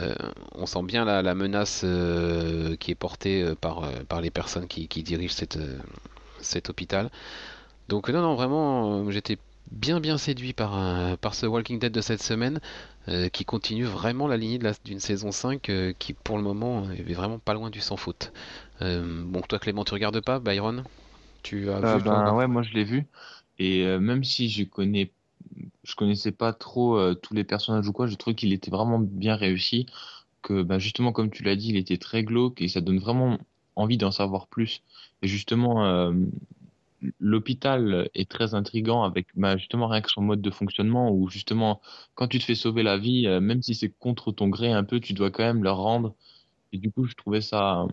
Euh, 0.00 0.14
on 0.54 0.66
sent 0.66 0.82
bien 0.84 1.04
la, 1.04 1.22
la 1.22 1.34
menace 1.34 1.82
euh, 1.84 2.76
qui 2.76 2.90
est 2.92 2.94
portée 2.96 3.42
euh, 3.42 3.54
par, 3.56 3.90
par 4.08 4.20
les 4.20 4.30
personnes 4.30 4.68
qui, 4.68 4.88
qui 4.88 5.02
dirigent 5.02 5.34
cette, 5.34 5.58
cet 6.40 6.70
hôpital. 6.70 7.10
Donc 7.88 8.08
non, 8.10 8.20
non, 8.22 8.34
vraiment, 8.34 9.10
j'étais 9.10 9.38
bien 9.70 10.00
bien 10.00 10.18
séduit 10.18 10.52
par, 10.52 11.18
par 11.18 11.34
ce 11.34 11.46
Walking 11.46 11.78
Dead 11.78 11.92
de 11.92 12.00
cette 12.00 12.22
semaine, 12.22 12.60
euh, 13.08 13.28
qui 13.28 13.44
continue 13.44 13.84
vraiment 13.84 14.28
la 14.28 14.36
lignée 14.36 14.58
d'une 14.84 15.00
saison 15.00 15.32
5, 15.32 15.68
euh, 15.70 15.92
qui 15.98 16.14
pour 16.14 16.36
le 16.36 16.42
moment 16.44 16.90
est 16.90 17.12
vraiment 17.14 17.38
pas 17.38 17.54
loin 17.54 17.70
du 17.70 17.80
sans 17.80 17.96
faute. 17.96 18.32
Euh, 18.82 19.22
bon, 19.26 19.40
toi 19.42 19.58
Clément, 19.58 19.84
tu 19.84 19.94
regardes 19.94 20.20
pas, 20.20 20.38
Byron? 20.40 20.84
Tu 21.42 21.70
as 21.70 21.82
vu 21.82 22.02
ben 22.02 22.34
ouais, 22.34 22.46
moi 22.48 22.62
je 22.62 22.72
l'ai 22.74 22.84
vu. 22.84 23.06
Et 23.58 23.84
euh, 23.84 23.98
même 23.98 24.24
si 24.24 24.48
je 24.50 24.64
connais, 24.64 25.12
je 25.84 25.94
connaissais 25.94 26.32
pas 26.32 26.52
trop 26.52 26.98
euh, 26.98 27.14
tous 27.14 27.34
les 27.34 27.44
personnages 27.44 27.88
ou 27.88 27.92
quoi, 27.92 28.06
je 28.06 28.16
trouve 28.16 28.34
qu'il 28.34 28.52
était 28.52 28.70
vraiment 28.70 28.98
bien 28.98 29.36
réussi. 29.36 29.86
Que 30.42 30.62
ben, 30.62 30.78
justement, 30.78 31.12
comme 31.12 31.30
tu 31.30 31.42
l'as 31.42 31.56
dit, 31.56 31.70
il 31.70 31.76
était 31.76 31.98
très 31.98 32.22
glauque 32.24 32.62
et 32.62 32.68
ça 32.68 32.80
donne 32.80 32.98
vraiment 32.98 33.38
envie 33.76 33.98
d'en 33.98 34.10
savoir 34.12 34.46
plus. 34.48 34.82
Et 35.22 35.28
justement, 35.28 35.84
euh, 35.86 36.12
l'hôpital 37.20 38.08
est 38.14 38.30
très 38.30 38.54
intriguant 38.54 39.04
avec 39.04 39.28
ben, 39.34 39.56
justement 39.56 39.88
rien 39.88 40.00
que 40.00 40.10
son 40.10 40.22
mode 40.22 40.40
de 40.40 40.50
fonctionnement 40.50 41.10
où 41.10 41.28
justement, 41.28 41.80
quand 42.14 42.28
tu 42.28 42.38
te 42.38 42.44
fais 42.44 42.54
sauver 42.54 42.82
la 42.82 42.98
vie, 42.98 43.26
euh, 43.26 43.40
même 43.40 43.62
si 43.62 43.74
c'est 43.74 43.90
contre 43.90 44.32
ton 44.32 44.48
gré 44.48 44.72
un 44.72 44.84
peu, 44.84 45.00
tu 45.00 45.12
dois 45.12 45.30
quand 45.30 45.44
même 45.44 45.62
leur 45.62 45.78
rendre. 45.78 46.14
Et 46.72 46.78
du 46.78 46.90
coup, 46.90 47.06
je 47.06 47.14
trouvais 47.14 47.40
ça 47.40 47.82
euh, 47.82 47.88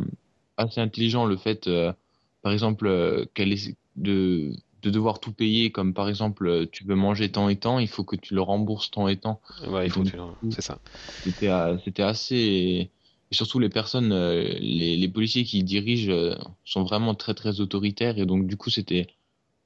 assez 0.57 0.81
intelligent 0.81 1.25
le 1.25 1.37
fait, 1.37 1.67
euh, 1.67 1.93
par 2.41 2.51
exemple, 2.53 3.27
qu'elle 3.33 3.53
essaie 3.53 3.75
de, 3.95 4.51
de 4.83 4.89
devoir 4.89 5.19
tout 5.19 5.31
payer, 5.33 5.71
comme 5.71 5.93
par 5.93 6.09
exemple, 6.09 6.47
euh, 6.47 6.65
tu 6.71 6.83
veux 6.83 6.95
manger 6.95 7.31
tant 7.31 7.49
et 7.49 7.55
tant, 7.55 7.79
il 7.79 7.87
faut 7.87 8.03
que 8.03 8.15
tu 8.15 8.33
le 8.35 8.41
rembourses 8.41 8.91
tant 8.91 9.07
et 9.07 9.17
tant. 9.17 9.41
Ouais, 9.67 9.87
il 9.87 9.89
faut 9.89 10.01
que 10.01 10.05
Donc, 10.05 10.11
tu 10.11 10.17
le- 10.17 10.51
C'est 10.51 10.61
ça. 10.61 10.79
C'était, 11.25 11.49
c'était 11.85 12.03
assez, 12.03 12.35
et 12.35 12.91
surtout 13.35 13.59
les 13.59 13.69
personnes, 13.69 14.11
euh, 14.11 14.43
les, 14.59 14.97
les 14.97 15.07
policiers 15.09 15.43
qui 15.45 15.63
dirigent 15.63 16.11
euh, 16.11 16.35
sont 16.65 16.83
vraiment 16.83 17.15
très 17.15 17.33
très 17.33 17.61
autoritaires 17.61 18.17
et 18.19 18.25
donc 18.25 18.45
du 18.47 18.57
coup 18.57 18.69
c'était 18.69 19.07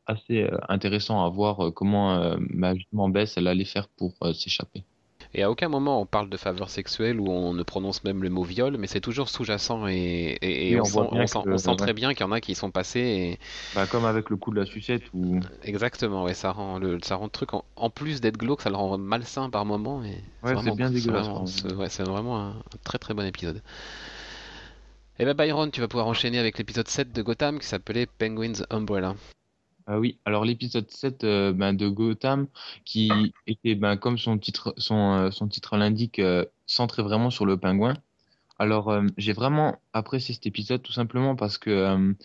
assez 0.07 0.47
intéressant 0.69 1.25
à 1.25 1.29
voir 1.29 1.73
comment 1.73 2.15
euh, 2.15 2.37
justement 2.75 3.09
Bess 3.09 3.37
elle 3.37 3.47
allait 3.47 3.65
faire 3.65 3.87
pour 3.89 4.15
euh, 4.23 4.33
s'échapper. 4.33 4.85
Et 5.33 5.43
à 5.43 5.51
aucun 5.51 5.67
moment 5.69 6.01
on 6.01 6.05
parle 6.05 6.29
de 6.29 6.37
faveur 6.37 6.69
sexuelle 6.69 7.19
ou 7.19 7.27
on 7.29 7.53
ne 7.53 7.61
prononce 7.63 8.03
même 8.03 8.23
le 8.23 8.29
mot 8.29 8.43
viol, 8.43 8.77
mais 8.77 8.87
c'est 8.87 9.01
toujours 9.01 9.29
sous-jacent 9.29 9.87
et, 9.87 9.93
et- 10.41 10.71
et 10.71 10.75
Oui, 10.75 10.81
on, 10.81 10.85
sent, 10.85 11.07
bien 11.11 11.21
on 11.23 11.27
sent- 11.27 11.39
que- 11.43 11.49
on 11.49 11.57
sent 11.57 11.69
ouais. 11.71 11.75
très 11.75 11.93
bien 11.93 12.13
qu'il 12.13 12.21
y 12.25 12.29
en 12.29 12.31
a 12.31 12.39
qui 12.41 12.53
y 12.53 12.55
sont 12.55 12.71
passés. 12.71 12.99
Et... 12.99 13.39
Bah, 13.75 13.85
comme 13.87 14.05
avec 14.05 14.29
le 14.29 14.37
coup 14.37 14.51
de 14.51 14.59
la 14.59 14.65
sucette 14.65 15.03
où 15.13 15.39
Exactement, 15.63 16.23
ouais, 16.23 16.33
ça 16.33 16.51
rend 16.51 16.79
le, 16.79 16.99
ça 17.03 17.15
rend 17.15 17.25
le 17.25 17.29
truc 17.29 17.53
en, 17.53 17.63
en 17.75 17.89
plus 17.89 18.21
d'être 18.21 18.37
glauque, 18.37 18.61
ça 18.61 18.69
le 18.69 18.75
rend 18.77 18.97
malsain 18.97 19.49
par 19.49 19.65
moment. 19.65 20.03
Et 20.03 20.21
Ouais, 20.43 20.55
c'est 20.63 20.75
bien 20.75 20.89
dégueulasse, 20.89 21.25
vraiment- 21.27 21.45
c'est 21.45 21.73
ouais, 21.73 21.87
vraiment 22.05 22.39
un, 22.39 22.49
un 22.51 22.77
très 22.83 22.97
très 22.97 23.13
bon 23.13 23.25
épisode. 23.25 23.61
Et 25.19 25.25
ben 25.25 25.33
Byron, 25.33 25.71
tu 25.71 25.81
vas 25.81 25.87
pouvoir 25.87 26.07
enchaîner 26.07 26.37
avec 26.39 26.57
l'épisode 26.57 26.87
7 26.87 27.11
de 27.11 27.21
Gotham 27.21 27.59
qui 27.59 27.65
s'appelait 27.67 28.05
Penguin's 28.19 28.63
Umbrella. 28.69 29.15
Ah 29.89 29.99
oui, 29.99 30.19
alors 30.25 30.43
l'épisode 30.43 30.91
7 30.91 31.23
euh, 31.23 31.53
ben, 31.53 31.73
de 31.73 31.87
Gotham, 31.87 32.47
qui 32.83 33.09
était, 33.47 33.73
ben, 33.73 33.95
comme 33.95 34.17
son 34.17 34.37
titre, 34.37 34.73
son, 34.77 35.13
euh, 35.13 35.31
son 35.31 35.47
titre 35.47 35.77
l'indique, 35.77 36.19
euh, 36.19 36.43
centré 36.65 37.03
vraiment 37.03 37.29
sur 37.29 37.45
le 37.45 37.55
pingouin. 37.57 37.93
Alors, 38.59 38.91
j'ai 39.17 39.33
vraiment 39.33 39.77
apprécié 39.93 40.33
cet 40.33 40.45
épisode 40.47 40.81
tout 40.81 40.91
simplement 40.91 41.35
parce 41.35 41.57
que, 41.57 42.15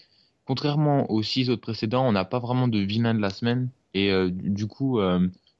contrairement 0.46 1.10
aux 1.10 1.22
six 1.22 1.50
autres 1.50 1.60
précédents, 1.60 2.06
on 2.08 2.12
n'a 2.12 2.24
pas 2.24 2.38
vraiment 2.38 2.68
de 2.68 2.78
vilain 2.78 3.14
de 3.14 3.20
la 3.20 3.30
semaine. 3.30 3.68
Et 3.92 4.10
du 4.30 4.66
coup, 4.66 4.98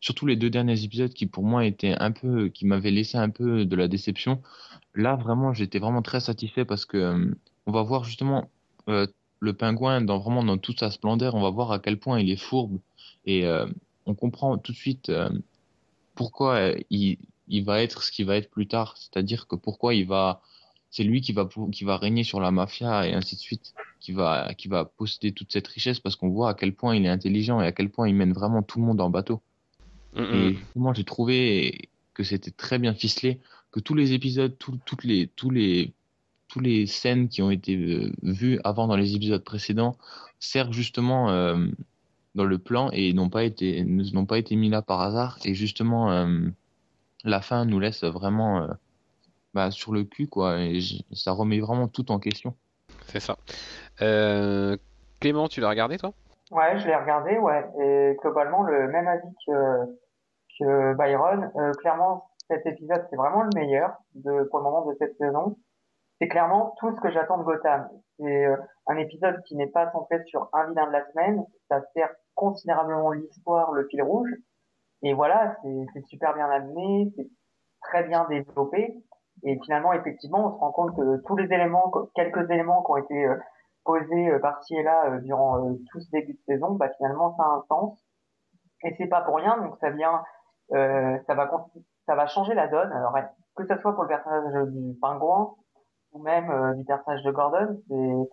surtout 0.01 0.27
les 0.27 0.37
deux 0.37 0.49
derniers 0.49 0.83
épisodes 0.83 1.13
qui 1.13 1.27
pour 1.27 1.45
moi 1.45 1.67
étaient 1.67 1.95
un 2.01 2.11
peu, 2.11 2.49
qui 2.49 2.65
m'avaient 2.65 2.91
laissé 2.91 3.19
un 3.19 3.29
peu 3.29 3.67
de 3.67 3.77
la 3.77 3.87
déception, 3.87 4.43
là 4.95 5.15
vraiment, 5.15 5.53
j'étais 5.53 5.79
vraiment 5.79 6.01
très 6.01 6.21
satisfait 6.21 6.65
parce 6.65 6.87
que 6.87 7.35
on 7.67 7.73
va 7.73 7.83
voir 7.83 8.05
justement 8.05 8.49
le 9.43 9.55
pingouin 9.55 10.01
dans 10.03 10.19
vraiment 10.21 10.45
dans 10.45 10.59
toute 10.59 10.81
sa 10.81 10.91
splendeur, 10.91 11.35
on 11.35 11.43
va 11.43 11.51
voir 11.51 11.73
à 11.73 11.81
quel 11.81 11.99
point 11.99 12.21
il 12.21 12.31
est 12.31 12.37
fourbe. 12.37 12.81
Et 13.27 13.45
euh, 13.47 13.67
on 14.07 14.15
comprend 14.15 14.57
tout 14.59 14.73
de 14.73 14.77
suite 14.77 15.09
euh, 15.11 15.31
pourquoi 16.15 16.57
euh, 16.57 16.77
il, 16.91 17.19
il 17.49 17.65
va 17.65 17.83
être 17.83 18.03
ce 18.03 18.13
qu'il 18.13 18.27
va 18.27 18.37
être 18.37 18.51
plus 18.51 18.69
tard, 18.69 18.97
c'est-à-dire 18.99 19.47
que 19.49 19.57
pourquoi 19.57 19.95
il 19.95 20.07
va 20.07 20.43
c'est 20.91 21.05
lui 21.05 21.21
qui 21.23 21.33
va 21.33 21.49
qui 21.73 21.85
va 21.85 21.97
régner 21.99 22.25
sur 22.25 22.41
la 22.41 22.51
mafia 22.51 23.07
et 23.09 23.15
ainsi 23.15 23.37
de 23.37 23.41
suite, 23.41 23.75
qui 24.01 24.13
va 24.13 24.55
qui 24.55 24.69
va 24.69 24.85
posséder 24.87 25.33
toute 25.33 25.53
cette 25.53 25.69
richesse 25.69 26.01
parce 26.01 26.17
qu'on 26.17 26.31
voit 26.31 26.51
à 26.51 26.55
quel 26.55 26.75
point 26.77 26.95
il 26.97 27.05
est 27.07 27.09
intelligent 27.09 27.61
et 27.63 27.67
à 27.67 27.73
quel 27.73 27.91
point 27.91 28.09
il 28.09 28.15
mène 28.15 28.33
vraiment 28.33 28.63
tout 28.63 28.79
le 28.81 28.87
monde 28.87 29.01
en 29.01 29.11
bateau. 29.11 29.43
Et 30.31 30.69
moi, 30.75 30.93
j'ai 30.95 31.05
trouvé 31.05 31.91
que 32.15 32.25
c'était 32.25 32.51
très 32.51 32.79
bien 32.79 32.95
ficelé, 32.95 33.41
que 33.71 33.81
tous 33.81 33.95
les 33.95 34.13
épisodes, 34.13 34.57
tout- 34.59 34.79
toutes 34.85 35.05
les, 35.05 35.29
tous 35.29 35.51
les, 35.51 35.95
tous 36.53 36.61
les 36.61 36.87
scènes 36.87 37.29
qui 37.29 37.41
ont 37.41 37.51
été 37.51 37.75
euh, 37.77 38.13
vues 38.23 38.61
avant 38.63 38.87
dans 38.87 38.97
les 38.97 39.17
épisodes 39.17 39.43
précédents 39.43 39.97
servent 40.39 40.73
justement 40.73 41.31
euh, 41.31 41.67
dans 42.35 42.45
le 42.45 42.59
plan 42.59 42.91
et 42.93 43.15
n'ont 43.15 43.31
pas 43.31 43.45
été, 43.45 43.83
n'ont 43.85 44.27
pas 44.27 44.37
été 44.37 44.55
mis 44.55 44.69
là 44.69 44.83
par 44.83 45.01
hasard. 45.01 45.39
Et 45.47 45.55
justement, 45.55 46.13
euh, 46.13 46.27
la 47.25 47.41
fin 47.41 47.65
nous 47.65 47.81
laisse 47.81 48.05
vraiment 48.05 48.65
euh, 48.65 48.69
bah, 49.55 49.71
sur 49.71 49.95
le 49.95 50.05
cul, 50.05 50.29
quoi. 50.29 50.61
Et 50.61 50.81
ça 51.13 51.33
remet 51.33 51.59
vraiment 51.59 51.89
tout 51.89 52.13
en 52.13 52.19
question. 52.19 52.55
C'est 53.07 53.21
ça. 53.21 53.39
Euh, 54.03 54.77
Clément, 55.21 55.49
tu 55.49 55.63
l'as 55.63 55.71
regardé 55.71 55.97
toi? 55.97 56.13
Ouais, 56.51 56.79
je 56.79 56.87
l'ai 56.87 56.97
regardé, 56.97 57.39
ouais, 57.39 57.65
et 57.81 58.17
globalement 58.21 58.63
le 58.63 58.89
même 58.89 59.09
avis 59.09 59.35
que, 59.47 59.87
que 60.59 60.95
Byron. 60.99 61.51
Euh, 61.57 61.73
clairement, 61.81 62.29
cet 62.47 62.67
épisode, 62.67 63.07
c'est 63.09 63.17
vraiment 63.17 63.43
le 63.43 63.51
meilleur 63.55 63.93
de, 64.17 64.45
pour 64.51 64.59
le 64.59 64.65
moment 64.65 64.85
de 64.85 64.95
cette 64.99 65.17
saison. 65.17 65.57
C'est 66.23 66.29
clairement 66.29 66.73
tout 66.79 66.95
ce 66.95 67.01
que 67.01 67.11
j'attends 67.11 67.39
de 67.39 67.43
Gotham. 67.43 67.89
C'est 68.17 68.47
euh, 68.47 68.57
un 68.87 68.97
épisode 68.97 69.43
qui 69.43 69.57
n'est 69.57 69.67
pas 69.67 69.91
centré 69.91 70.23
sur 70.27 70.49
un 70.53 70.69
vilain 70.69 70.87
de 70.87 70.93
la 70.93 71.05
semaine. 71.11 71.45
Ça 71.69 71.81
sert 71.95 72.11
considérablement 72.37 73.11
l'histoire, 73.11 73.73
le 73.73 73.89
fil 73.89 74.05
rouge. 74.05 74.31
Et 75.03 75.15
voilà, 75.15 75.57
c'est 75.65 76.07
super 76.07 76.33
bien 76.35 76.49
amené, 76.49 77.13
c'est 77.17 77.29
très 77.81 78.05
bien 78.05 78.25
développé. 78.29 79.03
Et 79.43 79.59
finalement, 79.65 79.93
effectivement, 79.95 80.47
on 80.47 80.55
se 80.55 80.61
rend 80.61 80.71
compte 80.71 80.97
que 80.97 81.27
tous 81.27 81.35
les 81.35 81.53
éléments, 81.53 81.93
quelques 82.15 82.49
éléments 82.53 82.85
qui 82.85 82.93
ont 82.93 82.97
été 82.99 83.25
euh, 83.25 83.37
posés 83.85 84.29
euh, 84.29 84.39
par-ci 84.39 84.77
et 84.77 84.85
là 84.85 85.19
durant 85.25 85.75
tout 85.91 85.99
ce 85.99 86.11
début 86.13 86.35
de 86.35 86.43
saison, 86.47 86.77
bah 86.77 86.89
finalement, 86.99 87.35
ça 87.37 87.43
a 87.43 87.47
un 87.49 87.65
sens. 87.69 87.99
Et 88.85 88.95
c'est 88.97 89.09
pas 89.09 89.23
pour 89.23 89.39
rien, 89.39 89.57
donc 89.57 89.77
ça 89.81 89.91
vient, 89.91 90.23
euh, 90.71 91.19
ça 91.27 91.35
va 91.35 91.51
ça 92.07 92.15
va 92.15 92.29
changer 92.29 92.55
la 92.55 92.69
donne. 92.69 92.93
Alors, 92.93 93.13
que 93.57 93.67
ce 93.67 93.77
soit 93.79 93.93
pour 93.93 94.05
le 94.05 94.09
personnage 94.09 94.69
du 94.69 94.97
pingouin 95.01 95.57
ou 96.13 96.23
même 96.23 96.51
euh, 96.51 96.75
du 96.75 96.85
personnage 96.85 97.23
de 97.23 97.31
Gordon, 97.31 97.81
c'est 97.89 98.31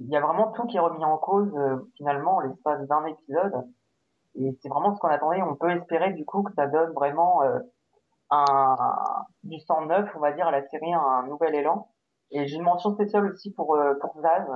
il 0.00 0.08
y 0.08 0.16
a 0.16 0.20
vraiment 0.20 0.52
tout 0.52 0.66
qui 0.66 0.76
est 0.76 0.80
remis 0.80 1.04
en 1.04 1.16
cause 1.18 1.52
euh, 1.56 1.76
finalement 1.96 2.40
l'espace 2.40 2.86
d'un 2.88 3.04
épisode. 3.06 3.64
Et 4.36 4.56
c'est 4.60 4.68
vraiment 4.68 4.94
ce 4.94 5.00
qu'on 5.00 5.08
attendait. 5.08 5.42
On 5.42 5.54
peut 5.54 5.70
espérer 5.70 6.12
du 6.12 6.24
coup 6.24 6.42
que 6.42 6.52
ça 6.54 6.66
donne 6.66 6.92
vraiment 6.92 7.42
euh, 7.42 7.60
un, 8.30 8.76
du 9.44 9.60
sang 9.60 9.86
neuf, 9.86 10.08
on 10.16 10.20
va 10.20 10.32
dire, 10.32 10.46
à 10.46 10.50
la 10.50 10.66
série, 10.68 10.92
un 10.92 11.26
nouvel 11.28 11.54
élan. 11.54 11.88
Et 12.30 12.46
j'ai 12.46 12.56
une 12.56 12.62
mention 12.62 12.94
spéciale 12.94 13.26
aussi 13.26 13.52
pour, 13.52 13.76
euh, 13.76 13.94
pour 14.00 14.20
Zaz. 14.20 14.46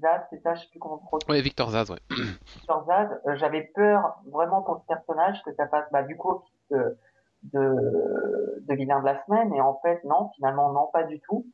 Zaz, 0.00 0.22
c'est 0.30 0.42
ça, 0.42 0.54
je 0.54 0.62
sais 0.62 0.68
plus 0.70 0.78
comment 0.78 1.00
on 1.10 1.32
Ouais, 1.32 1.40
Victor 1.40 1.70
Zaz, 1.70 1.90
ouais. 1.90 2.00
Victor 2.56 2.84
Zaz, 2.86 3.20
euh, 3.26 3.36
j'avais 3.36 3.62
peur 3.74 4.18
vraiment 4.26 4.62
pour 4.62 4.80
ce 4.80 4.86
personnage 4.86 5.42
que 5.44 5.54
ça 5.54 5.66
passe 5.66 5.86
bah, 5.90 6.02
du 6.02 6.16
coup 6.16 6.42
de, 6.70 6.98
de, 7.44 8.60
de 8.60 8.74
vilain 8.74 9.00
de 9.00 9.06
la 9.06 9.24
semaine. 9.24 9.54
Et 9.54 9.60
en 9.62 9.78
fait, 9.80 10.04
non, 10.04 10.30
finalement, 10.34 10.72
non, 10.72 10.88
pas 10.92 11.04
du 11.04 11.20
tout. 11.20 11.46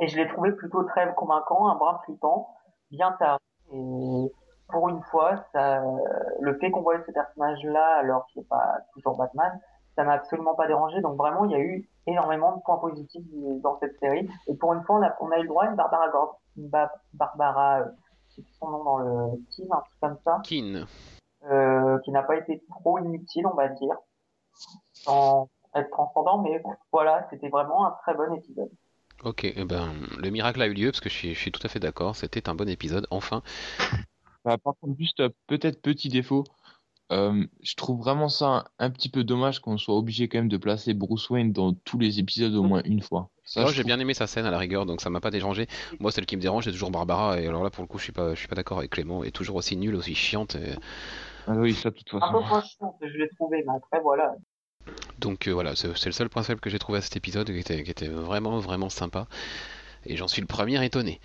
Et 0.00 0.08
je 0.08 0.16
l'ai 0.16 0.28
trouvé 0.28 0.52
plutôt 0.52 0.82
très 0.84 1.12
convaincant, 1.14 1.68
un 1.68 1.76
brin 1.76 2.00
flippant, 2.04 2.48
bien 2.90 3.12
tard. 3.12 3.38
Et 3.72 4.32
pour 4.68 4.88
une 4.88 5.02
fois, 5.02 5.36
ça, 5.52 5.82
le 6.40 6.58
fait 6.58 6.70
qu'on 6.70 6.82
voit 6.82 7.00
ce 7.06 7.12
personnage-là 7.12 7.98
alors 7.98 8.26
qu'il 8.26 8.42
n'est 8.42 8.48
pas 8.48 8.78
toujours 8.92 9.16
Batman, 9.16 9.60
ça 9.94 10.04
m'a 10.04 10.14
absolument 10.14 10.54
pas 10.54 10.66
dérangé. 10.66 11.00
Donc 11.00 11.16
vraiment, 11.16 11.44
il 11.44 11.52
y 11.52 11.54
a 11.54 11.60
eu 11.60 11.88
énormément 12.06 12.56
de 12.56 12.62
points 12.62 12.78
positifs 12.78 13.24
dans 13.62 13.78
cette 13.78 13.98
série. 13.98 14.28
Et 14.48 14.54
pour 14.54 14.72
une 14.74 14.82
fois, 14.82 14.96
on 14.96 15.02
a, 15.02 15.14
on 15.20 15.30
a 15.30 15.38
eu 15.38 15.42
le 15.42 15.48
droit 15.48 15.64
à 15.64 15.68
une 15.68 15.76
Barbara 15.76 16.08
Gordon, 16.08 16.36
une 16.56 16.70
Barbara, 17.12 17.80
euh, 17.80 18.42
son 18.58 18.68
nom 18.68 18.84
dans 18.84 18.98
le 18.98 19.44
team, 19.50 19.66
un 19.70 19.80
truc 19.80 20.00
comme 20.00 20.18
ça. 20.24 20.40
Keen. 20.44 20.86
Euh, 21.50 21.98
qui 22.00 22.10
n'a 22.10 22.22
pas 22.22 22.36
été 22.36 22.62
trop 22.70 22.98
inutile, 22.98 23.46
on 23.46 23.54
va 23.54 23.68
dire, 23.68 23.96
sans 24.94 25.48
être 25.74 25.90
transcendant, 25.90 26.38
mais 26.38 26.62
voilà, 26.90 27.26
c'était 27.28 27.48
vraiment 27.48 27.86
un 27.86 27.90
très 28.02 28.14
bon 28.14 28.32
épisode. 28.34 28.70
Ok, 29.24 29.44
eh 29.44 29.64
ben, 29.64 29.94
le 30.18 30.30
miracle 30.30 30.60
a 30.60 30.66
eu 30.66 30.74
lieu 30.74 30.90
parce 30.90 31.00
que 31.00 31.08
je 31.08 31.14
suis, 31.14 31.34
je 31.34 31.38
suis 31.38 31.50
tout 31.50 31.64
à 31.64 31.68
fait 31.68 31.80
d'accord. 31.80 32.14
C'était 32.14 32.48
un 32.48 32.54
bon 32.54 32.68
épisode, 32.68 33.06
enfin. 33.10 33.42
Bah, 34.44 34.58
par 34.58 34.74
contre, 34.78 34.98
juste 34.98 35.20
euh, 35.20 35.30
peut-être 35.46 35.80
petit 35.80 36.10
défaut. 36.10 36.44
Euh, 37.12 37.46
je 37.62 37.74
trouve 37.76 37.98
vraiment 37.98 38.28
ça 38.28 38.66
un, 38.78 38.90
petit 38.90 39.08
peu 39.08 39.24
dommage 39.24 39.60
qu'on 39.60 39.78
soit 39.78 39.96
obligé 39.96 40.28
quand 40.28 40.36
même 40.36 40.48
de 40.48 40.58
placer 40.58 40.92
Bruce 40.92 41.30
Wayne 41.30 41.50
dans 41.52 41.72
tous 41.72 41.98
les 41.98 42.18
épisodes 42.18 42.54
au 42.54 42.62
moins 42.62 42.82
une 42.84 43.00
fois. 43.00 43.30
Ça, 43.44 43.62
Moi, 43.62 43.72
j'ai 43.72 43.84
bien 43.84 43.98
aimé 43.98 44.12
sa 44.12 44.26
scène 44.26 44.44
à 44.44 44.50
la 44.50 44.58
rigueur, 44.58 44.84
donc 44.84 45.00
ça 45.00 45.08
m'a 45.08 45.20
pas 45.20 45.30
dérangé. 45.30 45.66
Moi, 45.98 46.12
celle 46.12 46.26
qui 46.26 46.36
me 46.36 46.42
dérange, 46.42 46.64
c'est 46.64 46.72
toujours 46.72 46.90
Barbara, 46.90 47.40
et 47.40 47.46
alors 47.46 47.64
là, 47.64 47.70
pour 47.70 47.82
le 47.82 47.88
coup, 47.88 47.96
je 47.96 48.04
suis 48.04 48.12
pas, 48.12 48.34
je 48.34 48.38
suis 48.38 48.48
pas 48.48 48.54
d'accord 48.54 48.78
avec 48.78 48.90
Clément. 48.90 49.22
Elle 49.22 49.28
est 49.28 49.32
toujours 49.32 49.56
aussi 49.56 49.78
nulle, 49.78 49.94
aussi 49.94 50.14
chiante. 50.14 50.56
et- 50.56 50.74
Ah 51.46 51.52
oui, 51.56 51.72
ça 51.72 51.88
de 51.90 51.94
toute 51.96 52.12
Un 52.14 52.20
façon. 52.20 52.32
peu 52.32 52.40
moins 52.40 52.62
chiant, 52.62 52.98
je 53.00 53.16
l'ai 53.16 53.28
trouvé, 53.30 53.64
mais 53.66 53.74
après, 53.76 54.00
voilà. 54.00 54.34
Donc 55.24 55.48
euh, 55.48 55.52
voilà, 55.52 55.74
c'est 55.74 55.88
le 55.88 56.12
seul 56.12 56.28
faible 56.28 56.60
que 56.60 56.68
j'ai 56.68 56.78
trouvé 56.78 56.98
à 56.98 57.00
cet 57.00 57.16
épisode, 57.16 57.46
qui 57.46 57.58
était, 57.58 58.08
vraiment, 58.08 58.58
vraiment 58.58 58.90
sympa. 58.90 59.26
Et 60.04 60.16
j'en 60.16 60.28
suis 60.28 60.42
le 60.42 60.46
premier 60.46 60.84
étonné. 60.84 61.18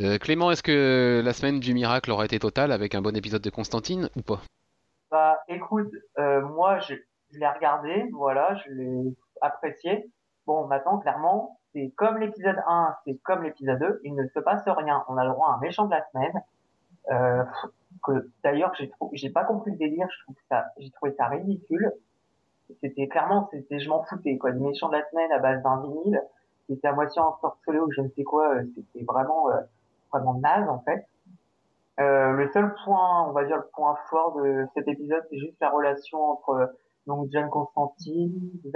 Euh, 0.00 0.18
Clément, 0.18 0.50
est-ce 0.50 0.64
que 0.64 1.22
la 1.24 1.32
semaine 1.32 1.60
du 1.60 1.72
miracle 1.72 2.10
aura 2.10 2.24
été 2.24 2.40
totale 2.40 2.72
avec 2.72 2.96
un 2.96 3.00
bon 3.00 3.16
épisode 3.16 3.42
de 3.42 3.50
Constantine 3.50 4.10
ou 4.16 4.22
pas? 4.22 4.40
Bah, 5.12 5.38
écoute, 5.46 5.92
euh, 6.18 6.40
moi, 6.42 6.80
je, 6.80 6.94
l'ai 7.30 7.46
regardé, 7.46 8.08
voilà, 8.12 8.56
je 8.56 8.72
l'ai 8.72 9.16
apprécié. 9.40 10.10
Bon, 10.44 10.66
maintenant, 10.66 10.98
clairement, 10.98 11.60
c'est 11.72 11.92
comme 11.96 12.18
l'épisode 12.18 12.60
1, 12.66 12.96
c'est 13.06 13.22
comme 13.22 13.44
l'épisode 13.44 13.78
2, 13.78 14.00
il 14.02 14.16
ne 14.16 14.26
se 14.26 14.40
passe 14.40 14.64
rien. 14.66 15.04
On 15.06 15.16
a 15.16 15.24
le 15.24 15.30
droit 15.30 15.50
à 15.50 15.52
un 15.58 15.60
méchant 15.60 15.84
de 15.84 15.92
la 15.92 16.04
semaine. 16.10 16.42
Euh, 17.12 17.44
d'ailleurs, 18.42 18.74
j'ai 18.76 18.90
j'ai 19.12 19.30
pas 19.30 19.44
compris 19.44 19.70
le 19.70 19.76
délire, 19.76 20.08
j'ai 20.78 20.90
trouvé 20.90 21.14
ça 21.16 21.28
ridicule. 21.28 21.92
C'était 22.80 23.08
clairement, 23.08 23.48
c'était, 23.52 23.78
je 23.80 23.88
m'en 23.88 24.02
foutais, 24.04 24.38
quoi. 24.38 24.50
Le 24.50 24.60
méchant 24.60 24.88
de 24.88 24.96
la 24.96 25.08
semaine 25.10 25.30
à 25.32 25.38
base 25.38 25.62
d'un 25.62 25.80
vinyle, 25.82 26.22
qui 26.66 26.74
était 26.74 26.88
à 26.88 26.92
moitié 26.92 27.20
ensorcelé 27.20 27.78
ou 27.78 27.90
je 27.92 28.00
ne 28.00 28.08
sais 28.10 28.24
quoi, 28.24 28.54
euh, 28.54 28.64
c'était 28.74 29.04
vraiment, 29.04 29.50
euh, 29.50 29.60
vraiment 30.12 30.34
naze, 30.34 30.68
en 30.68 30.80
fait. 30.80 31.06
Euh, 32.00 32.32
le 32.32 32.50
seul 32.52 32.74
point, 32.84 33.28
on 33.28 33.32
va 33.32 33.44
dire 33.44 33.56
le 33.56 33.68
point 33.74 33.96
fort 34.08 34.36
de 34.40 34.66
cet 34.74 34.88
épisode, 34.88 35.22
c'est 35.30 35.38
juste 35.38 35.56
la 35.60 35.70
relation 35.70 36.18
entre 36.22 36.50
euh, 36.50 36.66
donc 37.06 37.28
John 37.30 37.50
Constantine, 37.50 38.50
Z, 38.64 38.72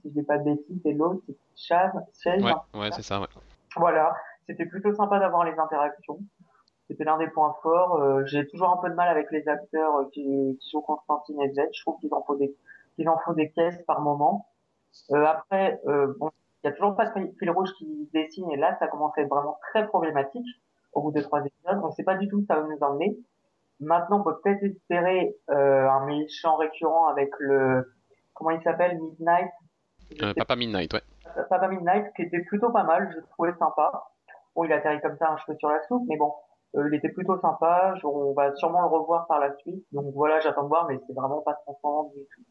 si 0.00 0.08
je 0.08 0.08
dis 0.10 0.22
pas 0.22 0.38
de 0.38 0.44
bêtises, 0.44 0.80
et 0.84 0.92
l'autre, 0.94 1.20
c'est 1.26 1.36
Chaz, 1.56 1.92
Chaz, 2.22 2.42
Ouais, 2.42 2.50
hein. 2.52 2.80
ouais, 2.80 2.88
c'est 2.92 3.02
ça, 3.02 3.20
ouais. 3.20 3.26
Voilà, 3.76 4.14
c'était 4.46 4.64
plutôt 4.66 4.94
sympa 4.94 5.18
d'avoir 5.18 5.44
les 5.44 5.58
interactions. 5.58 6.18
C'était 6.88 7.04
l'un 7.04 7.18
des 7.18 7.28
points 7.28 7.54
forts. 7.62 7.96
Euh, 7.96 8.24
J'ai 8.26 8.46
toujours 8.46 8.70
un 8.70 8.76
peu 8.76 8.90
de 8.90 8.94
mal 8.94 9.08
avec 9.08 9.30
les 9.30 9.48
acteurs 9.48 9.96
euh, 9.96 10.04
qui, 10.12 10.58
qui 10.60 10.70
jouent 10.70 10.82
Constantine 10.82 11.40
et 11.40 11.52
Z. 11.52 11.60
Je 11.72 11.80
trouve 11.82 11.98
qu'ils 11.98 12.12
en 12.12 12.22
font 12.22 12.34
des, 12.34 12.54
qu'ils 12.94 13.08
en 13.08 13.18
font 13.18 13.32
des 13.32 13.50
caisses 13.50 13.80
par 13.86 14.00
moment. 14.00 14.48
Euh, 15.10 15.24
après, 15.24 15.80
euh, 15.86 16.14
bon, 16.18 16.30
il 16.62 16.68
y 16.68 16.70
a 16.70 16.72
toujours 16.72 16.96
pas 16.96 17.06
de 17.06 17.32
fil 17.38 17.50
rouge 17.50 17.72
qui 17.78 18.08
dessine 18.14 18.50
et 18.50 18.56
là, 18.56 18.76
ça 18.78 18.86
commence 18.86 19.16
à 19.18 19.22
être 19.22 19.28
vraiment 19.28 19.58
très 19.70 19.86
problématique 19.86 20.46
au 20.92 21.02
bout 21.02 21.12
de 21.12 21.20
trois 21.20 21.44
épisodes. 21.44 21.80
On 21.82 21.90
sait 21.90 22.04
pas 22.04 22.16
du 22.16 22.28
tout 22.28 22.38
où 22.38 22.44
ça 22.46 22.60
va 22.60 22.66
nous 22.66 22.78
emmener. 22.80 23.18
Maintenant, 23.80 24.20
on 24.20 24.24
peut 24.24 24.38
peut-être 24.42 24.62
espérer 24.62 25.36
euh, 25.50 25.88
un 25.88 26.06
méchant 26.06 26.56
récurrent 26.56 27.08
avec 27.08 27.30
le 27.38 27.92
comment 28.32 28.50
il 28.50 28.62
s'appelle 28.62 28.98
Midnight. 28.98 29.50
Euh, 30.22 30.32
Papa 30.34 30.56
Midnight, 30.56 30.92
ouais. 30.92 31.02
Papa 31.50 31.68
Midnight 31.68 32.12
qui 32.14 32.22
était 32.22 32.40
plutôt 32.40 32.70
pas 32.70 32.84
mal, 32.84 33.10
je 33.14 33.20
trouvais 33.32 33.52
sympa. 33.58 34.04
Bon, 34.54 34.64
il 34.64 34.72
atterrit 34.72 35.00
comme 35.00 35.16
ça 35.16 35.30
un 35.30 35.36
cheveu 35.38 35.56
sur 35.58 35.68
la 35.68 35.82
soupe, 35.88 36.04
mais 36.08 36.16
bon, 36.16 36.32
euh, 36.76 36.88
il 36.88 36.94
était 36.94 37.08
plutôt 37.08 37.38
sympa. 37.40 37.94
On 38.04 38.32
va 38.32 38.54
sûrement 38.54 38.82
le 38.82 38.88
revoir 38.88 39.26
par 39.26 39.40
la 39.40 39.54
suite. 39.58 39.84
Donc 39.92 40.12
voilà, 40.14 40.40
j'attends 40.40 40.62
de 40.62 40.68
voir, 40.68 40.86
mais 40.88 40.98
c'est 41.06 41.12
vraiment 41.12 41.40
pas 41.40 41.54
transcendant 41.54 42.12
du 42.14 42.20
tout. 42.34 42.42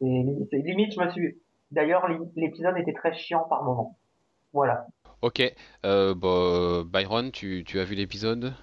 C'est 0.00 0.58
limite, 0.58 0.92
je 0.94 1.00
me 1.00 1.10
suis. 1.10 1.40
D'ailleurs, 1.70 2.06
l'é- 2.08 2.18
l'épisode 2.36 2.76
était 2.78 2.92
très 2.92 3.12
chiant 3.14 3.44
par 3.48 3.64
moment. 3.64 3.98
Voilà. 4.52 4.86
Ok, 5.22 5.42
euh, 5.84 6.14
bah, 6.14 6.84
Byron, 6.86 7.32
tu, 7.32 7.64
tu 7.66 7.80
as 7.80 7.84
vu 7.84 7.94
l'épisode? 7.96 8.54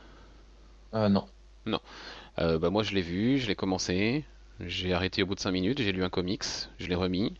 Ah 0.94 1.10
non. 1.10 1.80
Euh, 2.40 2.60
bah, 2.60 2.70
Moi, 2.70 2.84
je 2.84 2.94
l'ai 2.96 3.02
vu, 3.02 3.38
je 3.38 3.48
l'ai 3.48 3.56
commencé, 3.56 4.26
j'ai 4.60 4.94
arrêté 4.94 5.24
au 5.24 5.26
bout 5.26 5.36
de 5.36 5.40
5 5.40 5.52
minutes, 5.52 5.82
j'ai 5.82 5.92
lu 5.92 6.04
un 6.04 6.10
comics, 6.10 6.44
je 6.80 6.88
l'ai 6.88 6.96
remis, 6.96 7.34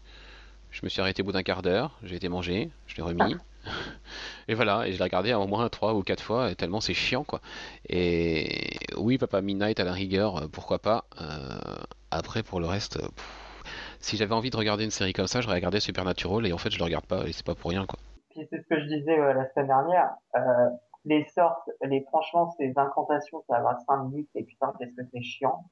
je 0.72 0.82
me 0.84 0.90
suis 0.90 1.02
arrêté 1.02 1.24
au 1.24 1.26
bout 1.26 1.34
d'un 1.34 1.44
quart 1.44 1.62
d'heure, 1.64 2.00
j'ai 2.04 2.16
été 2.18 2.30
manger, 2.30 2.72
je 2.88 2.96
l'ai 2.98 3.04
remis. 3.04 3.36
Et 4.48 4.56
voilà, 4.56 4.88
et 4.88 4.92
je 4.94 4.98
l'ai 4.98 5.04
regardé 5.04 5.34
au 5.34 5.48
moins 5.48 5.70
3 5.70 5.94
ou 5.94 6.04
4 6.04 6.24
fois, 6.24 6.52
et 6.52 6.56
tellement 6.56 6.82
c'est 6.82 6.94
chiant, 6.96 7.24
quoi. 7.24 7.42
Et 7.90 8.72
oui, 8.98 9.18
Papa 9.18 9.42
Midnight 9.42 9.80
à 9.80 9.84
la 9.84 9.94
rigueur, 9.94 10.38
euh, 10.38 10.48
pourquoi 10.48 10.80
pas. 10.80 11.06
Euh, 11.22 11.60
après, 12.12 12.44
pour 12.44 12.60
le 12.60 12.66
reste, 12.68 12.98
euh, 12.98 13.08
pff, 13.16 13.51
si 14.02 14.18
j'avais 14.18 14.34
envie 14.34 14.50
de 14.50 14.58
regarder 14.58 14.84
une 14.84 14.92
série 14.92 15.14
comme 15.14 15.28
ça, 15.28 15.42
j'aurais 15.42 15.56
regardé 15.56 15.80
Supernatural, 15.80 16.46
et 16.46 16.54
en 16.54 16.58
fait, 16.58 16.72
je 16.72 16.78
le 16.78 16.84
regarde 16.84 17.06
pas, 17.06 17.28
et 17.28 17.32
c'est 17.32 17.46
pas 17.46 17.56
pour 17.56 17.72
rien, 17.72 17.86
quoi. 17.86 18.00
Puis 18.30 18.48
c'est 18.50 18.62
ce 18.62 18.68
que 18.68 18.80
je 18.80 18.86
disais 18.86 19.20
euh, 19.20 19.34
la 19.34 19.50
semaine 19.52 19.68
dernière. 19.68 20.16
Euh, 20.36 20.70
les 21.06 21.26
sorts, 21.26 21.66
les 21.84 22.02
franchement, 22.02 22.54
ces 22.58 22.74
incantations, 22.76 23.44
ça 23.50 23.60
va 23.60 23.78
5 23.88 24.04
minutes 24.06 24.30
et 24.36 24.44
putain, 24.44 24.74
qu'est-ce 24.78 24.96
que 24.96 25.02
c'est 25.12 25.22
chiant. 25.22 25.66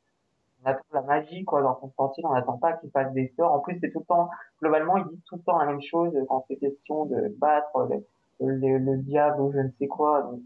On 0.63 0.69
attend 0.69 0.81
la 0.91 1.01
magie, 1.03 1.45
quoi, 1.45 1.61
dans 1.61 1.73
Constantine, 1.75 2.25
on 2.25 2.33
n'attend 2.33 2.57
pas 2.57 2.73
qu'il 2.73 2.89
fasse 2.91 3.13
des 3.13 3.31
sorts. 3.37 3.53
En 3.53 3.59
plus, 3.59 3.79
c'est 3.81 3.91
tout 3.91 3.99
le 3.99 4.05
temps, 4.05 4.29
globalement, 4.61 4.97
ils 4.97 5.05
disent 5.05 5.23
tout 5.25 5.35
le 5.35 5.41
temps 5.41 5.57
la 5.57 5.65
même 5.65 5.81
chose 5.81 6.11
quand 6.27 6.45
c'est 6.49 6.57
question 6.57 7.05
de 7.05 7.33
battre 7.37 7.87
le, 8.39 8.55
le, 8.55 8.77
le 8.77 8.97
diable 8.97 9.41
ou 9.41 9.51
je 9.53 9.59
ne 9.59 9.69
sais 9.79 9.87
quoi. 9.87 10.23
Donc, 10.23 10.41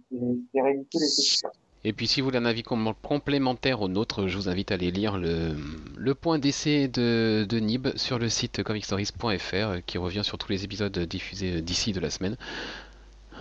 c'est 0.53 0.61
ridicule 0.61 1.01
c'est 1.01 1.21
chiant. 1.23 1.51
Et 1.85 1.91
puis 1.91 2.07
si 2.07 2.21
vous 2.21 2.25
voulez 2.27 2.37
un 2.37 2.45
avis 2.45 2.63
com- 2.63 2.93
complémentaire 3.01 3.81
au 3.81 3.89
nôtre, 3.89 4.27
je 4.27 4.37
vous 4.37 4.47
invite 4.47 4.71
à 4.71 4.75
aller 4.75 4.89
lire 4.91 5.17
le, 5.17 6.13
point 6.13 6.39
d'essai 6.39 6.87
de, 6.87 7.45
Nib 7.59 7.89
sur 7.97 8.19
le 8.19 8.29
site 8.29 8.63
comicstories.fr 8.63 9.53
euh, 9.53 9.79
qui 9.85 9.97
revient 9.97 10.23
sur 10.23 10.37
tous 10.37 10.49
les 10.49 10.63
épisodes 10.63 10.97
diffusés 10.97 11.57
euh, 11.57 11.61
d'ici 11.61 11.91
de 11.91 11.99
la 11.99 12.09
semaine. 12.09 12.37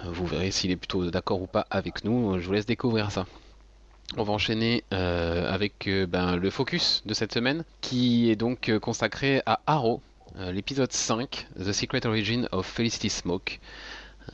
Euh, 0.04 0.11
Vous 0.11 0.26
verrez 0.26 0.50
s'il 0.50 0.72
est 0.72 0.76
plutôt 0.76 1.08
d'accord 1.11 1.40
ou 1.40 1.46
pas 1.46 1.66
avec 1.70 2.04
nous. 2.04 2.38
Je 2.40 2.46
vous 2.46 2.52
laisse 2.52 2.66
découvrir 2.66 3.12
ça. 3.12 3.26
On 4.16 4.25
va 4.25 4.32
enchaîner 4.34 4.84
avec 4.90 5.88
ben, 6.08 6.37
le 6.37 6.50
focus 6.50 7.02
de 7.06 7.14
cette 7.14 7.32
semaine 7.32 7.64
qui 7.80 8.30
est 8.30 8.37
donc 8.37 8.70
consacré 8.80 9.40
à 9.46 9.61
Arrow, 9.66 10.02
l'épisode 10.52 10.92
5, 10.92 11.46
The 11.58 11.72
Secret 11.72 12.04
Origin 12.06 12.46
of 12.52 12.66
Felicity 12.66 13.08
Smoke. 13.08 13.58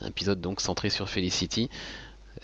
Un 0.01 0.07
épisode 0.07 0.41
donc 0.41 0.59
centré 0.59 0.89
sur 0.89 1.07
Felicity. 1.07 1.69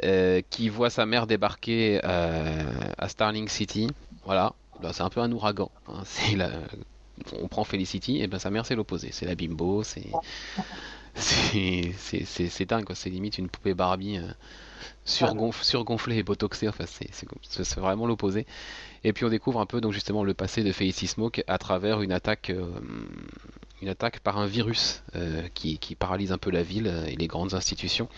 Euh, 0.03 0.41
qui 0.49 0.69
voit 0.69 0.89
sa 0.89 1.05
mère 1.05 1.27
débarquer 1.27 2.01
euh, 2.03 2.63
à 2.97 3.07
Starling 3.09 3.47
City. 3.47 3.89
Voilà, 4.25 4.53
Bah, 4.81 4.91
c'est 4.93 5.03
un 5.03 5.09
peu 5.09 5.21
un 5.21 5.31
ouragan. 5.31 5.71
hein. 5.87 6.03
On 7.41 7.47
prend 7.47 7.63
Felicity, 7.63 8.21
et 8.21 8.27
ben 8.27 8.39
sa 8.39 8.49
mère 8.49 8.65
c'est 8.65 8.75
l'opposé. 8.75 9.07
C'est 9.13 9.25
la 9.25 9.35
bimbo, 9.35 9.83
c'est 9.83 10.03
c'est 11.15 12.65
dingue. 12.65 12.85
C'est 12.93 13.09
limite 13.09 13.37
une 13.37 13.47
poupée 13.47 13.73
Barbie 13.73 14.17
euh, 14.17 14.27
surgonf- 15.05 15.63
surgonflée 15.63 16.17
et 16.17 16.23
botoxée. 16.23 16.67
Enfin, 16.67 16.83
c'est 16.87 17.79
vraiment 17.79 18.05
l'opposé. 18.05 18.45
Et 19.05 19.13
puis 19.13 19.23
on 19.23 19.29
découvre 19.29 19.61
un 19.61 19.65
peu 19.65 19.79
donc 19.79 19.93
justement 19.93 20.23
le 20.23 20.33
passé 20.33 20.63
de 20.63 20.71
Felicity 20.73 21.07
Smoke 21.07 21.41
à 21.47 21.57
travers 21.57 22.01
une 22.01 22.11
attaque, 22.11 22.51
une 23.81 23.87
attaque 23.89 24.19
par 24.19 24.37
un 24.37 24.45
virus 24.47 25.03
qui, 25.53 25.77
paralyse 25.97 26.31
un 26.33 26.37
peu 26.37 26.51
la 26.51 26.63
ville 26.63 26.87
et 27.07 27.15
les 27.15 27.27
grandes 27.27 27.53
institutions. 27.53 28.09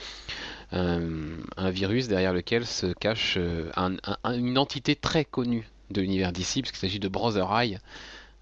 Un, 0.74 1.38
un 1.56 1.70
virus 1.70 2.08
derrière 2.10 2.34
lequel 2.34 2.66
se 2.66 2.88
cache 2.88 3.36
euh, 3.38 3.72
un- 3.78 3.96
un- 4.24 4.38
une 4.38 4.58
entité 4.58 4.96
très 4.96 5.24
connue 5.24 5.66
de 5.92 6.02
l'univers 6.02 6.34
d'ici, 6.34 6.62
puisqu'il 6.62 6.80
s'agit 6.80 7.00
de 7.00 7.08
Brother 7.08 7.50
Eye, 7.58 7.80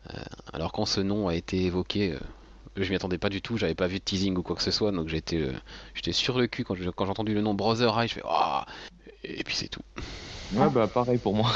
euh, 0.09 0.17
Alors 0.53 0.71
quand 0.71 0.85
ce 0.85 1.01
nom 1.01 1.27
a 1.27 1.35
été 1.35 1.65
évoqué, 1.65 2.13
euh, 2.13 2.19
je 2.77 2.89
m'y 2.89 2.95
attendais 2.95 3.19
pas 3.19 3.29
du 3.29 3.41
tout, 3.43 3.57
j'avais 3.57 3.75
pas 3.75 3.85
vu 3.87 3.99
de 3.99 4.03
teasing 4.03 4.35
ou 4.37 4.41
quoi 4.41 4.55
que 4.55 4.63
ce 4.63 4.71
soit, 4.71 4.91
donc 4.91 5.07
j'étais 5.07 5.37
euh, 5.37 5.53
j'étais 5.93 6.13
sur 6.13 6.39
le 6.39 6.47
cul 6.47 6.63
quand 6.63 6.73
j'ai 6.73 6.87
entendu 6.87 7.35
le 7.35 7.41
nom 7.41 7.53
Brother 7.53 7.97
Eye, 7.99 8.07
je 8.07 8.15
fais 8.15 8.23
ah 8.25 8.65
et 9.23 9.43
puis 9.43 9.55
c'est 9.55 9.67
tout. 9.67 9.81
Ouais, 10.55 10.69
bah 10.69 10.87
pareil 10.87 11.19
pour 11.19 11.35
moi. 11.35 11.51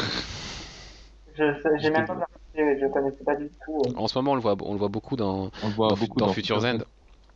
Je 1.36 1.44
j'ai 1.80 1.90
même 1.90 2.06
pas 2.06 2.18
je 2.56 2.92
connaissais 2.92 3.24
pas 3.24 3.36
du 3.36 3.50
tout. 3.66 3.86
euh. 3.86 3.94
En 3.96 4.08
ce 4.08 4.18
moment, 4.18 4.34
on 4.34 4.36
le 4.36 4.42
voit, 4.42 4.56
on 4.62 4.74
le 4.74 4.80
voit 4.80 4.88
beaucoup 4.90 5.16
dans, 5.16 5.50
On 5.64 5.68
le 5.68 5.74
voit 5.74 5.90
dans, 5.90 5.96
beaucoup 5.96 6.20
dans 6.20 6.28
dans 6.28 6.34
Future's 6.34 6.66
End. 6.66 6.80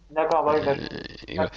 D'accord, 0.09 0.43
bah 0.43 0.55
oui, 0.59 0.65
bah, 0.65 0.75
Et 1.27 1.35
voilà. 1.35 1.51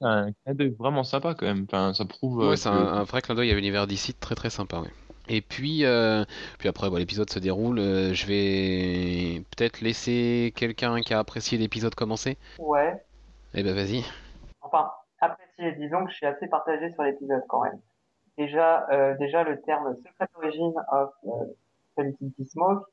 C'est 0.00 0.06
un 0.06 0.32
clin 0.44 0.54
d'œil 0.54 0.74
vraiment 0.78 1.02
sympa 1.04 1.34
quand 1.34 1.46
même. 1.46 1.64
Enfin, 1.70 1.92
ça 1.94 2.04
prouve. 2.04 2.40
euh, 2.42 2.50
Ouais, 2.50 2.56
c'est 2.56 2.68
que- 2.70 2.74
un, 2.74 2.94
un 2.98 3.02
vrai 3.04 3.20
clin 3.20 3.34
d'œil 3.34 3.50
à 3.50 3.54
l'univers 3.54 3.86
d'ici, 3.86 4.14
très 4.14 4.34
très 4.34 4.50
sympa. 4.50 4.80
Ouais. 4.80 4.90
Et 5.30 5.42
puis, 5.42 5.84
euh, 5.84 6.24
puis 6.58 6.68
après, 6.68 6.88
bah, 6.88 6.98
l'épisode 6.98 7.28
se 7.28 7.38
déroule. 7.38 7.78
euh, 7.78 8.14
je 8.14 8.26
vais 8.26 9.42
peut-être 9.56 9.80
laisser 9.80 10.52
quelqu'un 10.56 11.00
qui 11.00 11.12
a 11.14 11.18
apprécié 11.18 11.58
l'épisode 11.58 11.94
commencer. 11.94 12.38
ouais. 12.58 12.94
Eh 13.54 13.62
ben 13.62 13.74
vas-y. 13.74 14.04
Enfin, 14.60 14.90
apprécié, 15.20 15.72
disons 15.80 16.04
que 16.04 16.10
je 16.10 16.16
suis 16.16 16.26
assez 16.26 16.46
partagé 16.48 16.92
sur 16.92 17.02
l'épisode 17.02 17.42
quand 17.48 17.62
même. 17.62 17.80
Déjà, 18.36 18.86
euh, 18.92 19.16
déjà 19.18 19.42
le 19.42 19.60
terme 19.62 19.96
Secret 19.96 20.28
Origin 20.36 20.72
of 20.92 21.10
euh, 21.26 21.30
Felicity 21.96 22.44
Smoke, 22.46 22.84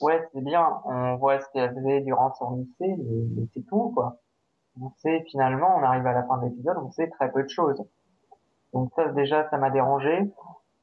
ouais, 0.00 0.22
c'est 0.32 0.42
bien, 0.44 0.64
on 0.86 1.16
voit 1.16 1.40
ce 1.40 1.46
qu'elle 1.52 1.74
faisait 1.74 2.00
durant 2.02 2.32
son 2.34 2.56
lycée, 2.56 2.94
mais, 2.98 3.24
mais 3.36 3.46
c'est 3.52 3.66
tout, 3.66 3.90
quoi. 3.94 4.16
On 4.80 4.90
sait, 4.98 5.24
finalement, 5.30 5.76
on 5.76 5.82
arrive 5.82 6.06
à 6.06 6.12
la 6.12 6.22
fin 6.24 6.38
de 6.38 6.46
l'épisode, 6.46 6.76
on 6.78 6.90
sait 6.90 7.08
très 7.08 7.30
peu 7.32 7.42
de 7.42 7.48
choses. 7.48 7.82
Donc 8.72 8.90
ça, 8.94 9.08
déjà, 9.08 9.48
ça 9.50 9.58
m'a 9.58 9.70
dérangé. 9.70 10.30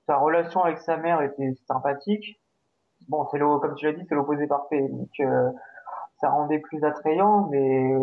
Sa 0.07 0.17
relation 0.17 0.63
avec 0.63 0.79
sa 0.79 0.97
mère 0.97 1.21
était 1.21 1.53
sympathique. 1.67 2.39
Bon, 3.07 3.27
c'est 3.31 3.37
le, 3.37 3.59
comme 3.59 3.75
tu 3.75 3.85
l'as 3.85 3.93
dit, 3.93 4.05
c'est 4.07 4.15
l'opposé 4.15 4.47
parfait, 4.47 4.87
donc 4.87 5.09
euh, 5.19 5.51
ça 6.19 6.29
rendait 6.29 6.59
plus 6.59 6.83
attrayant, 6.83 7.47
mais 7.49 7.93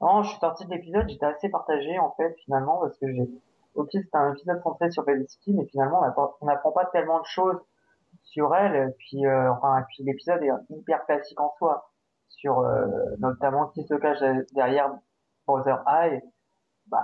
non, 0.00 0.22
je 0.22 0.30
suis 0.30 0.38
sorti 0.38 0.64
de 0.66 0.70
l'épisode, 0.70 1.08
j'étais 1.08 1.26
assez 1.26 1.48
partagé 1.48 1.98
en 1.98 2.10
fait 2.12 2.34
finalement 2.44 2.78
parce 2.78 2.96
que 2.98 3.12
j'ai 3.12 3.28
ok 3.74 3.88
c'était 3.92 4.16
un 4.16 4.32
épisode 4.32 4.60
centré 4.62 4.90
sur 4.90 5.04
Felicity 5.04 5.52
mais 5.54 5.64
finalement 5.66 6.00
on 6.00 6.04
apprend- 6.04 6.34
on 6.40 6.46
n'apprend 6.46 6.72
pas 6.72 6.86
tellement 6.86 7.20
de 7.20 7.26
choses 7.26 7.58
sur 8.24 8.54
elle 8.54 8.94
puis 8.98 9.26
euh, 9.26 9.52
enfin 9.52 9.84
puis 9.88 10.04
l'épisode 10.04 10.42
est 10.42 10.50
hyper 10.70 11.04
classique 11.04 11.40
en 11.40 11.52
soi 11.58 11.87
sur 12.28 12.60
euh, 12.60 12.86
notamment 13.18 13.68
qui 13.68 13.84
se 13.84 13.94
cache 13.94 14.20
derrière 14.52 14.90
Brother 15.46 15.82
Eye 15.88 16.20
bah 16.86 17.02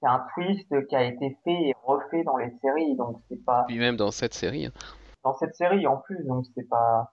c'est 0.00 0.08
un 0.08 0.26
twist 0.34 0.86
qui 0.88 0.96
a 0.96 1.04
été 1.04 1.38
fait 1.44 1.68
et 1.68 1.74
refait 1.84 2.24
dans 2.24 2.36
les 2.36 2.50
séries 2.60 2.96
donc 2.96 3.16
c'est 3.28 3.44
pas 3.44 3.64
Puis 3.68 3.78
même 3.78 3.96
dans 3.96 4.10
cette 4.10 4.34
série. 4.34 4.66
hein. 4.66 4.72
dans 5.24 5.34
cette 5.34 5.54
série 5.54 5.86
en 5.86 5.96
plus, 5.98 6.24
donc 6.26 6.44
c'est 6.54 6.68
pas 6.68 7.12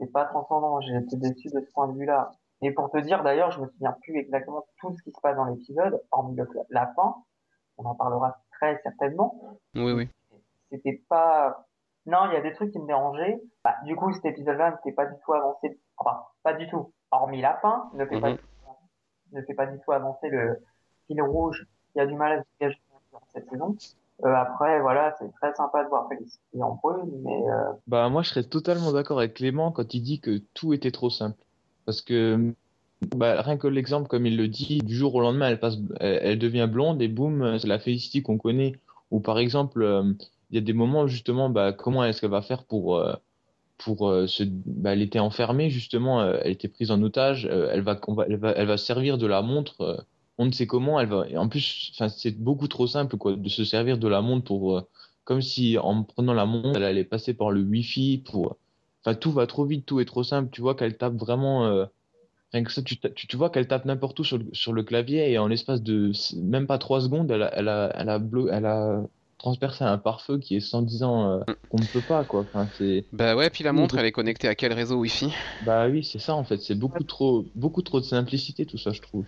c'est 0.00 0.10
pas 0.12 0.24
transcendant. 0.24 0.80
J'ai 0.80 0.96
été 0.96 1.16
déçu 1.16 1.48
de 1.50 1.60
ce 1.60 1.72
point 1.72 1.86
de 1.88 1.96
vue-là. 1.96 2.32
Et 2.62 2.72
pour 2.72 2.90
te 2.90 2.98
dire 2.98 3.22
d'ailleurs, 3.22 3.52
je 3.52 3.60
me 3.60 3.68
souviens 3.68 3.96
plus 4.02 4.16
exactement 4.18 4.64
tout 4.80 4.92
ce 4.92 5.02
qui 5.04 5.12
se 5.12 5.20
passe 5.20 5.36
dans 5.36 5.44
l'épisode, 5.44 6.02
hormis 6.10 6.34
le, 6.36 6.48
la 6.70 6.92
fin. 6.94 7.14
On 7.78 7.84
en 7.84 7.94
parlera 7.94 8.38
très 8.52 8.80
certainement. 8.82 9.58
Oui, 9.76 9.92
oui. 9.92 10.08
C'était 10.70 11.00
pas 11.08 11.66
non, 12.06 12.26
il 12.26 12.34
y 12.34 12.36
a 12.36 12.40
des 12.42 12.52
trucs 12.52 12.72
qui 12.72 12.78
me 12.78 12.86
dérangeaient. 12.86 13.40
Bah, 13.62 13.76
du 13.84 13.96
coup, 13.96 14.12
cet 14.12 14.24
épisode-là 14.26 14.72
n'était 14.72 14.92
pas 14.92 15.06
du 15.06 15.14
tout 15.24 15.32
avancé. 15.32 15.78
Enfin, 15.98 16.22
pas 16.42 16.54
du 16.54 16.68
tout. 16.68 16.92
Hormis 17.10 17.40
la 17.40 17.54
fin, 17.62 17.90
ne 17.94 18.04
fait 18.06 18.20
pas 18.20 18.30
Mhm. 18.30 18.38
ne 19.32 19.42
fait 19.42 19.54
pas 19.54 19.66
du 19.66 19.78
tout 19.84 19.92
avancer 19.92 20.28
le 20.28 20.58
fil 21.06 21.20
rouge. 21.22 21.66
Il 21.94 21.98
y 21.98 22.02
a 22.02 22.06
du 22.06 22.14
mal 22.14 22.32
à 22.32 22.42
se 22.42 22.46
dégager 22.58 22.80
dans 23.12 23.20
cette 23.32 23.48
saison. 23.50 23.76
Euh, 24.24 24.34
après, 24.34 24.80
voilà, 24.80 25.14
c'est 25.18 25.30
très 25.32 25.52
sympa 25.54 25.82
de 25.84 25.88
voir 25.88 26.08
Félicité 26.08 26.62
en 26.62 26.78
brune, 26.82 27.10
mais 27.22 27.48
euh, 27.48 27.72
Bah 27.86 28.08
moi 28.08 28.22
je 28.22 28.30
serais 28.30 28.44
totalement 28.44 28.92
d'accord 28.92 29.18
avec 29.18 29.34
Clément 29.34 29.72
quand 29.72 29.92
il 29.94 30.02
dit 30.02 30.20
que 30.20 30.38
tout 30.54 30.72
était 30.72 30.92
trop 30.92 31.10
simple. 31.10 31.38
Parce 31.84 32.00
que 32.00 32.54
bah, 33.16 33.42
rien 33.42 33.56
que 33.58 33.66
l'exemple 33.66 34.08
comme 34.08 34.26
il 34.26 34.36
le 34.36 34.48
dit, 34.48 34.78
du 34.78 34.94
jour 34.94 35.14
au 35.16 35.20
lendemain 35.20 35.48
elle 35.48 35.60
passe, 35.60 35.76
elle, 36.00 36.20
elle 36.22 36.38
devient 36.38 36.68
blonde 36.70 37.02
et 37.02 37.08
boum, 37.08 37.58
c'est 37.58 37.66
la 37.68 37.78
Félicité 37.80 38.22
qu'on 38.22 38.38
connaît. 38.38 38.72
Ou 39.10 39.20
par 39.20 39.38
exemple, 39.38 39.82
euh, 39.82 40.12
il 40.50 40.56
y 40.56 40.58
a 40.58 40.62
des 40.62 40.72
moments 40.72 41.02
où, 41.02 41.08
justement, 41.08 41.48
bah, 41.50 41.72
comment 41.72 42.04
est-ce 42.04 42.20
qu'elle 42.20 42.30
va 42.30 42.42
faire 42.42 42.64
pour 42.64 42.96
euh, 42.96 43.14
pour 43.78 44.08
euh, 44.08 44.26
bah, 44.66 44.92
elle 44.92 45.02
était 45.02 45.18
enfermée 45.18 45.70
justement, 45.70 46.20
euh, 46.20 46.38
elle 46.42 46.52
était 46.52 46.68
prise 46.68 46.90
en 46.90 47.02
otage, 47.02 47.46
euh, 47.46 47.68
elle 47.72 47.82
va, 47.82 48.00
elle 48.28 48.36
va, 48.36 48.52
elle 48.52 48.66
va 48.66 48.76
servir 48.76 49.18
de 49.18 49.26
la 49.26 49.42
montre. 49.42 50.06
on 50.38 50.46
ne 50.46 50.52
sait 50.52 50.66
comment, 50.66 51.00
elle 51.00 51.08
va. 51.08 51.26
En 51.36 51.48
plus, 51.48 51.92
c'est 52.16 52.38
beaucoup 52.38 52.68
trop 52.68 52.86
simple 52.86 53.16
quoi, 53.16 53.36
de 53.36 53.48
se 53.48 53.64
servir 53.64 53.98
de 53.98 54.08
la 54.08 54.20
montre 54.20 54.44
pour, 54.44 54.82
comme 55.24 55.42
si 55.42 55.78
en 55.78 56.02
prenant 56.04 56.34
la 56.34 56.46
montre, 56.46 56.76
elle 56.76 56.84
allait 56.84 57.04
passer 57.04 57.34
par 57.34 57.50
le 57.50 57.62
Wi-Fi 57.62 58.22
pour. 58.24 58.56
Enfin, 59.04 59.14
tout 59.14 59.32
va 59.32 59.46
trop 59.46 59.66
vite, 59.66 59.84
tout 59.84 60.00
est 60.00 60.06
trop 60.06 60.22
simple. 60.22 60.50
Tu 60.50 60.62
vois 60.62 60.74
qu'elle 60.74 60.96
tape 60.96 61.14
vraiment. 61.14 61.86
Rien 62.52 62.62
que 62.62 62.72
ça, 62.72 62.82
tu, 62.82 62.96
tu, 62.96 63.36
vois 63.36 63.50
qu'elle 63.50 63.66
tape 63.66 63.84
n'importe 63.84 64.20
où 64.20 64.24
sur 64.24 64.38
le, 64.38 64.46
sur 64.52 64.72
le 64.72 64.84
clavier 64.84 65.30
et 65.32 65.38
en 65.38 65.48
l'espace 65.48 65.82
de 65.82 66.12
même 66.36 66.68
pas 66.68 66.78
trois 66.78 67.00
secondes, 67.00 67.30
elle 67.30 67.50
elle 67.52 67.68
a, 67.68 67.92
elle 67.96 68.08
a, 68.08 68.18
blo- 68.20 68.48
elle 68.50 68.66
a 68.66 69.02
transpercé 69.44 69.84
un 69.84 69.98
pare-feu 69.98 70.38
qui 70.38 70.56
est 70.56 70.60
sans 70.60 70.82
disant 70.82 71.30
euh, 71.30 71.40
qu'on 71.68 71.80
ne 71.80 71.86
peut 71.86 72.02
pas, 72.02 72.24
quoi. 72.24 72.42
Enfin, 72.42 72.68
c'est, 72.72 73.06
Bah 73.12 73.34
ouais, 73.34 73.48
puis 73.48 73.64
la 73.64 73.72
montre, 73.72 73.96
donc- 73.96 73.98
elle 73.98 74.04
est 74.04 74.12
connectée 74.12 74.46
à 74.48 74.54
quel 74.54 74.72
réseau 74.74 74.96
Wi-Fi? 74.96 75.32
Bah 75.60 75.88
oui, 75.88 76.04
c'est 76.04 76.20
ça 76.20 76.34
en 76.36 76.44
fait. 76.44 76.58
C'est 76.58 76.74
beaucoup 76.76 77.02
trop, 77.04 77.44
beaucoup 77.56 77.82
trop 77.82 77.98
de 78.00 78.04
simplicité 78.04 78.66
tout 78.66 78.78
ça, 78.78 78.92
je 78.92 79.00
trouve. 79.02 79.26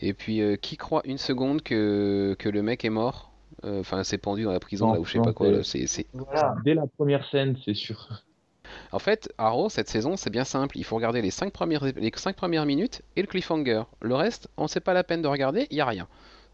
Et 0.00 0.14
puis, 0.14 0.40
euh, 0.40 0.56
qui 0.56 0.76
croit 0.76 1.02
une 1.04 1.18
seconde 1.18 1.62
que, 1.62 2.34
que 2.38 2.48
le 2.48 2.62
mec 2.62 2.84
est 2.84 2.90
mort? 2.90 3.32
Euh, 3.64 3.80
Enfin, 3.80 4.02
s'est 4.04 4.18
pendu 4.18 4.44
dans 4.44 4.52
la 4.52 4.60
prison, 4.60 4.86
Non, 4.86 4.92
là, 4.92 5.00
ou 5.00 5.04
je 5.04 5.12
sais 5.12 5.18
non, 5.18 5.24
pas 5.24 5.32
quoi. 5.32 5.46
c'est- 5.46 5.52
là, 5.52 5.62
c'est, 5.62 5.86
c'est... 5.86 6.06
voilà. 6.12 6.54
Dès 6.64 6.74
la 6.74 6.86
première 6.86 7.28
scène, 7.30 7.56
c'est 7.64 7.74
sûr. 7.74 8.08
En 8.90 8.98
fait, 8.98 9.32
Arrow, 9.38 9.68
cette 9.68 9.88
saison, 9.88 10.16
c'est 10.16 10.30
bien 10.30 10.42
simple. 10.44 10.76
Il 10.78 10.84
faut 10.84 10.96
regarder 10.96 11.22
les 11.22 11.30
5 11.30 11.52
premières, 11.52 11.84
les 11.84 12.12
cinq 12.16 12.34
premières 12.36 12.66
minutes 12.66 13.02
et 13.14 13.20
le 13.22 13.28
cliffhanger. 13.28 13.82
Le 14.00 14.14
reste, 14.16 14.48
on 14.56 14.66
sait 14.66 14.80
pas 14.80 14.92
la 14.94 15.04
peine 15.04 15.22
de 15.22 15.28
regarder, 15.28 15.66
il 15.70 15.76
y 15.76 15.80
a 15.80 15.86
rien. 15.86 16.08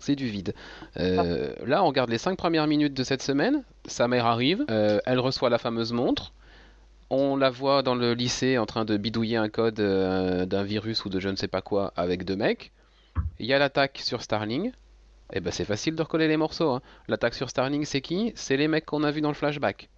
C'est 0.04 0.16
du 0.16 0.26
vide. 0.26 0.52
Euh, 0.98 1.52
là, 1.64 1.84
on 1.84 1.86
regarde 1.86 2.10
les 2.10 2.18
5 2.18 2.36
premières 2.36 2.66
minutes 2.66 2.92
de 2.94 3.04
cette 3.04 3.22
semaine. 3.22 3.62
Sa 3.86 4.08
mère 4.08 4.26
arrive, 4.26 4.64
euh, 4.68 4.98
elle 5.06 5.20
reçoit 5.20 5.48
la 5.48 5.58
fameuse 5.58 5.92
montre. 5.92 6.32
On 7.08 7.36
la 7.36 7.50
voit 7.50 7.82
dans 7.84 7.94
le 7.94 8.12
lycée 8.14 8.58
en 8.58 8.66
train 8.66 8.84
de 8.84 8.96
bidouiller 8.96 9.36
un 9.36 9.48
code 9.48 9.78
euh, 9.78 10.44
d'un 10.44 10.64
virus 10.64 11.04
ou 11.04 11.08
de 11.08 11.20
je 11.20 11.28
ne 11.28 11.36
sais 11.36 11.46
pas 11.46 11.62
quoi 11.62 11.92
avec 11.96 12.24
deux 12.24 12.34
mecs. 12.34 12.72
Il 13.38 13.46
y 13.46 13.54
a 13.54 13.60
l'attaque 13.60 14.00
sur 14.02 14.22
Starling. 14.22 14.72
Et 15.34 15.40
ben 15.40 15.52
c'est 15.52 15.64
facile 15.64 15.94
de 15.94 16.02
recoller 16.02 16.26
les 16.26 16.36
morceaux. 16.36 16.70
hein. 16.70 16.82
L'attaque 17.08 17.34
sur 17.34 17.48
Starling, 17.48 17.84
c'est 17.84 18.00
qui? 18.00 18.32
C'est 18.34 18.56
les 18.56 18.66
mecs 18.66 18.84
qu'on 18.86 19.04
a 19.04 19.10
vus 19.12 19.20
dans 19.20 19.28
le 19.28 19.34
flashback. 19.34 19.88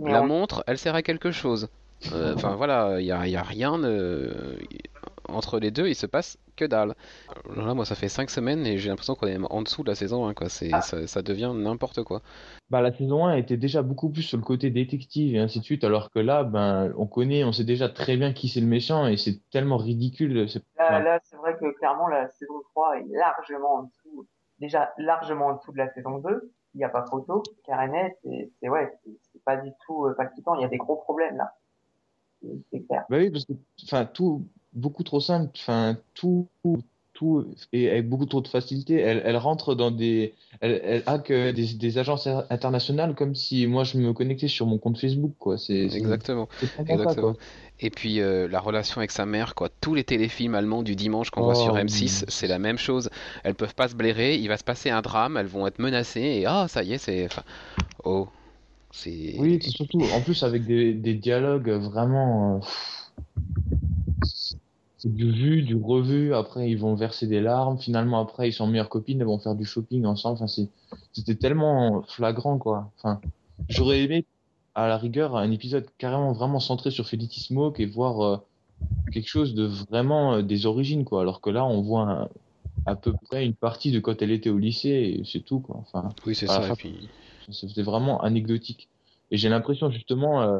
La 0.00 0.22
on- 0.22 0.26
montre, 0.26 0.64
elle 0.66 0.78
sert 0.78 0.94
à 0.94 1.02
quelque 1.02 1.30
chose. 1.30 1.68
Enfin 2.34 2.54
voilà, 2.54 3.00
il 3.00 3.04
n'y 3.04 3.10
a, 3.12 3.26
y 3.26 3.36
a 3.36 3.42
rien 3.42 3.82
euh, 3.82 4.56
entre 5.28 5.58
les 5.58 5.70
deux, 5.70 5.88
il 5.88 5.94
se 5.94 6.06
passe 6.06 6.38
que 6.56 6.64
dalle. 6.64 6.94
Alors 7.46 7.66
Là, 7.66 7.74
moi, 7.74 7.84
ça 7.84 7.94
fait 7.94 8.08
5 8.08 8.30
semaines 8.30 8.66
et 8.66 8.78
j'ai 8.78 8.88
l'impression 8.88 9.14
qu'on 9.14 9.26
est 9.26 9.38
en 9.50 9.62
dessous 9.62 9.82
de 9.82 9.88
la 9.88 9.94
saison 9.94 10.26
1, 10.26 10.34
quoi. 10.34 10.48
C'est, 10.48 10.70
ça, 10.80 11.06
ça 11.06 11.22
devient 11.22 11.52
n'importe 11.54 12.02
quoi. 12.02 12.22
Bah, 12.70 12.80
la 12.80 12.92
saison 12.92 13.26
1 13.26 13.36
était 13.36 13.56
déjà 13.56 13.82
beaucoup 13.82 14.10
plus 14.10 14.22
sur 14.22 14.36
le 14.36 14.44
côté 14.44 14.70
détective 14.70 15.34
et 15.34 15.38
ainsi 15.38 15.60
de 15.60 15.64
suite, 15.64 15.84
alors 15.84 16.10
que 16.10 16.18
là, 16.18 16.44
ben, 16.44 16.92
on 16.96 17.06
connaît, 17.06 17.44
on 17.44 17.52
sait 17.52 17.64
déjà 17.64 17.88
très 17.88 18.16
bien 18.16 18.32
qui 18.32 18.48
c'est 18.48 18.60
le 18.60 18.66
méchant 18.66 19.06
et 19.06 19.16
c'est 19.16 19.40
tellement 19.50 19.76
ridicule. 19.78 20.46
Là, 20.78 21.00
là 21.00 21.20
c'est 21.24 21.36
vrai 21.36 21.56
que 21.58 21.72
clairement, 21.78 22.08
la 22.08 22.28
saison 22.28 22.60
3 22.70 22.98
est 22.98 23.06
largement 23.10 23.74
en 23.76 23.82
dessous, 23.84 24.26
déjà 24.58 24.92
largement 24.98 25.46
en 25.46 25.56
dessous 25.56 25.72
de 25.72 25.78
la 25.78 25.92
saison 25.92 26.18
2. 26.18 26.52
Il 26.74 26.78
n'y 26.78 26.84
a 26.84 26.90
pas 26.90 27.06
photo, 27.06 27.42
et 28.24 28.52
c'est 28.60 28.68
ouais, 28.68 28.92
c'est 29.32 29.42
pas 29.42 29.56
du 29.56 29.70
tout 29.86 30.04
euh, 30.04 30.14
palpitant. 30.14 30.54
Il 30.56 30.60
y 30.60 30.64
a 30.64 30.68
des 30.68 30.76
gros 30.76 30.96
problèmes 30.96 31.36
là. 31.38 31.54
C'est- 32.70 32.86
clair. 32.86 33.04
Bah 33.08 33.16
oui, 33.18 33.30
parce 33.30 33.46
que, 33.46 33.52
enfin, 33.84 34.04
tout, 34.04 34.46
beaucoup 34.72 35.02
trop 35.04 35.20
simple, 35.20 35.50
enfin, 35.56 35.96
tout, 36.14 36.48
tout, 37.14 37.44
et 37.72 37.90
avec 37.90 38.08
beaucoup 38.08 38.26
trop 38.26 38.40
de 38.40 38.48
facilité. 38.48 38.94
Elle, 39.00 39.22
elle 39.24 39.36
rentre 39.36 39.74
dans 39.74 39.90
des, 39.90 40.34
elle, 40.60 40.80
elle 40.84 41.02
hack 41.06 41.30
euh, 41.32 41.52
des, 41.52 41.74
des 41.74 41.98
agences 41.98 42.28
internationales 42.50 43.14
comme 43.16 43.34
si 43.34 43.66
moi 43.66 43.82
je 43.84 43.98
me 43.98 44.12
connectais 44.12 44.46
sur 44.48 44.66
mon 44.66 44.78
compte 44.78 44.98
Facebook, 44.98 45.32
quoi. 45.38 45.58
C'est, 45.58 45.84
Exactement. 45.86 46.48
ça. 46.62 47.34
Et 47.80 47.90
puis 47.90 48.20
euh, 48.20 48.48
la 48.48 48.60
relation 48.60 48.98
avec 48.98 49.10
sa 49.10 49.26
mère, 49.26 49.54
quoi. 49.56 49.68
Tous 49.80 49.94
les 49.94 50.04
téléfilms 50.04 50.54
allemands 50.54 50.82
du 50.82 50.94
dimanche 50.96 51.30
qu'on 51.30 51.42
voit 51.42 51.54
Oh, 51.56 51.62
sur 51.64 51.74
oui. 51.74 51.80
M6, 51.82 52.24
c'est 52.28 52.46
la 52.48 52.58
même 52.60 52.78
chose. 52.78 53.10
Elles 53.44 53.54
peuvent 53.54 53.74
pas 53.74 53.88
se 53.88 53.94
blairer, 53.96 54.36
il 54.36 54.48
va 54.48 54.56
se 54.56 54.64
passer 54.64 54.90
un 54.90 55.02
drame, 55.02 55.36
elles 55.36 55.46
vont 55.46 55.66
être 55.66 55.78
menacées 55.80 56.20
et 56.20 56.46
ah, 56.46 56.66
ça 56.68 56.82
y 56.84 56.92
est, 56.92 56.98
c'est. 56.98 57.26
Enfin, 57.26 57.42
oh. 58.04 58.28
C'est. 58.90 59.34
Oui, 59.38 59.58
c'est 59.62 59.70
surtout, 59.70 60.00
en 60.14 60.20
plus, 60.22 60.42
avec 60.44 60.64
des, 60.64 60.94
des 60.94 61.14
dialogues 61.14 61.68
vraiment. 61.70 62.56
euh, 62.56 62.60
c'est 64.98 65.12
du 65.14 65.30
vu, 65.30 65.62
du 65.62 65.76
revu. 65.76 66.34
Après, 66.34 66.68
ils 66.70 66.76
vont 66.78 66.94
verser 66.94 67.26
des 67.26 67.40
larmes. 67.40 67.78
Finalement, 67.78 68.20
après, 68.20 68.48
ils 68.48 68.52
sont 68.52 68.66
meilleures 68.66 68.88
copines. 68.88 69.20
Elles 69.20 69.26
vont 69.26 69.38
faire 69.38 69.54
du 69.54 69.64
shopping 69.64 70.04
ensemble. 70.04 70.38
Enfin, 70.42 70.64
c'était 71.12 71.34
tellement 71.36 72.02
flagrant, 72.02 72.58
quoi. 72.58 72.90
Enfin, 72.98 73.20
j'aurais 73.68 74.02
aimé, 74.02 74.24
à 74.74 74.88
la 74.88 74.96
rigueur, 74.98 75.36
un 75.36 75.50
épisode 75.50 75.86
carrément 75.98 76.32
vraiment 76.32 76.60
centré 76.60 76.90
sur 76.90 77.06
Felicity 77.06 77.40
Smoke 77.40 77.80
et 77.80 77.86
voir 77.86 78.20
euh, 78.22 78.36
quelque 79.12 79.28
chose 79.28 79.54
de 79.54 79.64
vraiment 79.64 80.34
euh, 80.34 80.42
des 80.42 80.66
origines, 80.66 81.04
quoi. 81.04 81.20
Alors 81.22 81.40
que 81.40 81.50
là, 81.50 81.64
on 81.64 81.80
voit 81.80 82.02
un- 82.02 82.28
à 82.86 82.94
peu 82.96 83.12
près 83.12 83.44
une 83.44 83.54
partie 83.54 83.90
de 83.92 83.98
quand 84.00 84.22
elle 84.22 84.30
était 84.30 84.50
au 84.50 84.58
lycée 84.58 84.88
et 85.20 85.22
c'est 85.24 85.40
tout, 85.44 85.60
quoi. 85.60 85.76
Enfin. 85.80 86.08
Oui, 86.26 86.34
c'est 86.34 86.46
ça. 86.46 86.60
fin, 86.60 86.74
Et 86.74 86.76
puis. 86.76 87.08
c'était 87.50 87.82
vraiment 87.82 88.20
anecdotique. 88.20 88.88
Et 89.30 89.36
j'ai 89.36 89.48
l'impression 89.48 89.90
justement, 89.90 90.42
euh, 90.42 90.58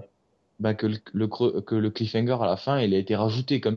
bah, 0.61 0.75
que, 0.75 0.87
le, 0.87 0.99
le 1.13 1.27
que 1.29 1.75
le 1.75 1.91
cliffhanger 1.91 2.37
à 2.41 2.47
la 2.47 2.57
fin, 2.57 2.81
il 2.81 2.93
a 2.95 2.99
été 2.99 3.15
rajouté 3.17 3.61
comme 3.61 3.77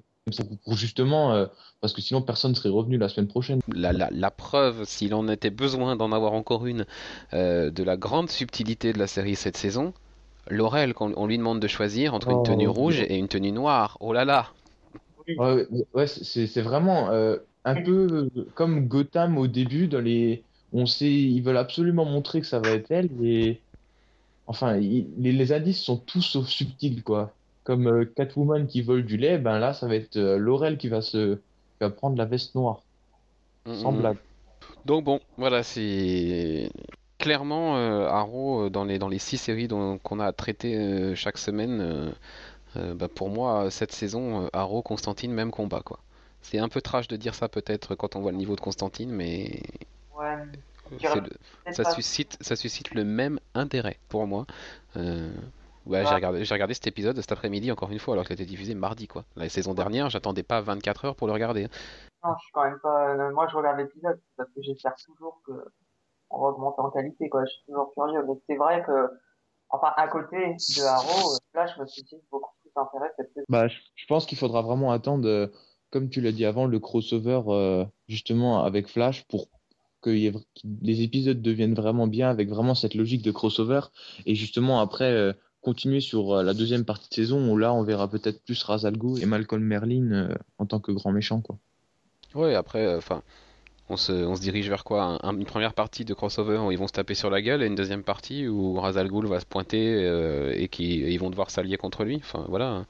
pour 0.64 0.76
justement, 0.76 1.34
euh, 1.34 1.48
parce 1.80 1.94
que 1.94 2.02
sinon 2.02 2.22
personne 2.22 2.54
serait 2.56 2.70
revenu 2.70 2.98
la 2.98 3.10
semaine 3.10 3.28
prochaine. 3.28 3.60
La, 3.74 3.92
la- 3.92 4.10
la 4.12 4.32
preuve, 4.32 4.86
s'il 4.86 5.14
en 5.14 5.28
était 5.28 5.50
besoin 5.50 5.96
d'en 5.96 6.12
avoir 6.12 6.34
encore 6.34 6.66
une, 6.68 6.86
euh, 7.34 7.72
de 7.72 7.84
la 7.84 7.98
grande 7.98 8.30
subtilité 8.30 8.94
de 8.94 9.00
la 9.00 9.08
série 9.08 9.36
cette 9.36 9.58
saison, 9.58 9.94
Laurel, 10.50 10.94
quand 10.94 11.12
on 11.18 11.28
lui 11.28 11.38
demande 11.38 11.60
de 11.60 11.68
choisir 11.68 12.14
entre 12.14 12.30
une 12.30 12.40
Oh, 12.40 12.46
tenue 12.46 12.68
rouge 12.68 13.00
et 13.02 13.18
une 13.18 13.28
tenue 13.28 13.52
noire. 13.52 13.98
Oh 14.00 14.14
là 14.14 14.26
là! 14.26 14.54
Ouais, 15.28 15.36
ouais, 15.70 15.86
ouais, 15.94 16.08
c'est 16.08 16.48
c'est 16.48 16.62
vraiment 16.62 17.10
euh, 17.12 17.38
un 17.64 17.76
peu 17.82 18.30
comme 18.56 18.88
Gotham 18.88 19.38
au 19.38 19.48
début, 19.48 19.88
dans 19.88 20.02
les... 20.02 20.46
on 20.72 20.86
sait, 20.86 21.12
ils 21.12 21.42
veulent 21.42 21.58
absolument 21.58 22.06
montrer 22.06 22.42
que 22.42 22.48
ça 22.48 22.60
va 22.60 22.74
être 22.74 22.92
elle, 22.92 23.10
et 23.24 23.64
enfin, 24.48 24.78
il- 24.78 25.14
les, 25.18 25.32
les 25.34 25.54
indices 25.54 25.82
sont 25.84 25.98
tous 26.00 26.22
sauf 26.22 26.48
subtils, 26.48 27.04
quoi. 27.04 27.38
Comme 27.64 27.88
euh, 27.88 28.06
Catwoman 28.06 28.68
qui 28.68 28.82
vole 28.82 29.06
du 29.06 29.18
lait, 29.18 29.38
ben 29.38 29.60
là, 29.60 29.74
ça 29.74 29.88
va 29.88 29.96
être 29.96 30.18
euh, 30.18 30.38
Laurel 30.38 30.78
qui 30.78 30.90
va 30.90 31.02
se, 31.02 31.36
qui 31.38 31.42
va 31.82 31.90
prendre 31.92 32.18
la 32.18 32.26
veste 32.26 32.56
noire, 32.56 32.86
sans 33.72 33.94
Mm, 33.94 34.02
mm. 34.02 34.02
blague. 34.02 34.20
Donc 34.86 35.04
bon, 35.06 35.20
voilà, 35.38 35.64
c'est 35.64 36.72
clairement 37.20 37.78
euh, 37.78 38.08
Arrow 38.08 38.70
dans 38.70 38.86
les 38.86 39.00
dans 39.00 39.10
les 39.10 39.20
six 39.20 39.38
séries 39.38 39.68
dont- 39.68 39.98
qu'on 40.00 40.20
a 40.20 40.32
traité 40.34 40.78
euh, 40.78 41.16
chaque 41.16 41.38
semaine. 41.38 42.14
euh, 42.78 42.94
bah, 42.96 43.10
pour 43.10 43.30
moi, 43.30 43.72
cette 43.72 43.92
saison, 43.94 44.46
euh, 44.46 44.50
Arrow, 44.54 44.82
Constantine, 44.84 45.32
même 45.34 45.52
combat 45.52 45.82
quoi. 45.84 46.00
C'est 46.42 46.60
un 46.60 46.70
peu 46.70 46.82
trash 46.82 47.08
de 47.08 47.18
dire 47.18 47.36
ça 47.36 47.50
peut-être 47.50 47.96
quand 47.96 48.16
on 48.16 48.22
voit 48.22 48.32
le 48.32 48.38
niveau 48.38 48.56
de 48.56 48.62
Constantine, 48.62 49.12
mais 49.12 49.62
Ouais, 50.18 50.46
le- 51.16 51.30
ça 51.70 51.86
suscite 51.86 52.38
ça 52.42 52.56
suscite 52.56 52.94
le 52.94 53.04
même 53.04 53.40
intérêt 53.54 53.98
pour 54.10 54.28
moi. 54.28 54.46
Ouais, 55.86 56.04
j'ai 56.04 56.10
Ouais. 56.10 56.16
regardé, 56.16 56.46
j'ai 56.46 56.54
regardé 56.54 56.74
cet 56.74 56.88
épisode 56.88 57.20
cet 57.20 57.32
après-midi 57.32 57.72
encore 57.72 57.92
une 57.92 58.00
fois 58.00 58.14
alors 58.14 58.26
qu'il 58.26 58.34
a 58.34 58.36
été 58.42 58.46
diffusé 58.46 58.76
mardi 58.76 59.08
quoi. 59.08 59.24
La 59.36 59.50
saison 59.50 59.74
dernière, 59.74 60.10
j'attendais 60.10 60.44
pas 60.44 60.62
24 60.62 61.06
heures 61.06 61.16
pour 61.16 61.28
le 61.28 61.34
regarder. 61.34 61.66
hein. 61.66 61.70
Non, 62.24 62.34
je 62.38 62.44
suis 62.44 62.52
quand 62.54 62.66
même 62.66 62.80
pas. 62.84 63.10
euh, 63.16 63.32
Moi, 63.32 63.48
je 63.52 63.56
regarde 63.58 63.80
l'épisode 63.80 64.20
parce 64.38 64.50
que 64.50 64.62
j'espère 64.62 64.94
toujours 65.06 65.42
que 65.46 65.54
on 66.30 66.40
va 66.40 66.48
augmenter 66.50 66.82
en 66.82 66.92
qualité, 66.92 67.30
quoi. 67.30 67.44
Je 67.46 67.52
suis 67.52 67.64
toujours 67.68 67.92
curieux, 67.94 68.24
mais 68.28 68.34
c'est 68.48 68.56
vrai 68.58 68.84
que, 68.86 69.10
enfin, 69.70 69.92
à 69.98 70.08
côté 70.08 70.38
de 70.38 70.84
Arrow, 70.84 71.34
euh, 71.34 71.38
Flash 71.52 71.78
me 71.80 71.86
suscite 71.88 72.22
beaucoup 72.32 72.52
plus 72.62 72.72
d'intérêt 72.76 73.12
cette 73.18 73.34
saison. 73.34 73.46
Bah, 73.50 73.68
je, 73.68 73.76
je 73.96 74.06
pense 74.06 74.26
qu'il 74.28 74.38
faudra 74.38 74.62
vraiment 74.62 74.92
attendre, 74.92 75.28
euh, 75.28 75.48
comme 75.90 76.10
tu 76.10 76.22
l'as 76.22 76.32
dit 76.32 76.46
avant, 76.46 76.68
le 76.68 76.80
crossover 76.80 77.42
euh, 77.48 77.86
justement 78.08 78.64
avec 78.64 78.88
Flash 78.88 79.26
pour 79.28 79.48
que 80.02 80.10
les 80.10 81.02
épisodes 81.02 81.42
deviennent 81.42 81.76
vraiment 81.76 82.08
bien 82.08 82.30
avec 82.30 82.50
vraiment 82.50 82.76
cette 82.76 82.96
logique 82.96 83.24
de 83.24 83.32
crossover 83.32 83.82
et 84.26 84.34
justement 84.36 84.80
après 84.80 85.12
euh, 85.12 85.34
continuer 85.62 86.00
sur 86.02 86.34
euh, 86.34 86.44
la 86.44 86.54
deuxième 86.54 86.86
partie 86.86 87.10
de 87.10 87.14
saison 87.16 87.50
où 87.52 87.58
là 87.58 87.74
on 87.74 87.84
verra 87.84 88.08
peut-être 88.10 88.44
plus 88.44 88.62
Ra's 88.64 88.86
al 88.86 88.98
Ghul 88.98 89.22
et 89.22 89.26
Malcolm 89.26 89.64
Merlyn 89.64 90.12
euh, 90.12 90.36
en 90.58 90.66
tant 90.66 90.80
que 90.80 90.92
grand 90.92 91.12
méchant 91.12 91.42
quoi. 91.42 91.58
Ouais, 92.34 92.56
après, 92.56 92.96
enfin, 92.96 93.24
on 93.90 93.98
se, 93.98 94.12
on 94.14 94.36
se 94.36 94.42
dirige 94.42 94.70
vers 94.70 94.84
quoi? 94.86 95.04
Un- 95.04 95.20
un- 95.22 95.38
une 95.38 95.46
première 95.46 95.74
partie 95.74 96.06
de 96.06 96.14
crossover 96.14 96.58
où 96.60 96.72
ils 96.72 96.78
vont 96.78 96.88
se 96.88 96.94
taper 96.94 97.14
sur 97.14 97.30
la 97.30 97.42
gueule 97.42 97.62
et 97.62 97.68
une 97.68 97.76
deuxième 97.76 98.04
partie 98.04 98.48
où 98.48 98.80
Ra's 98.80 98.96
al 98.98 99.10
Ghul 99.10 99.28
va 99.28 99.40
se 99.40 99.46
pointer 99.46 99.96
euh, 100.06 100.54
et 100.56 100.68
qui 100.70 101.02
et 101.04 101.12
ils 101.12 101.20
vont 101.20 101.30
devoir 101.30 101.50
s'allier 101.50 101.78
contre 101.78 102.04
lui. 102.06 102.16
Enfin, 102.18 102.46
voilà, 102.48 102.86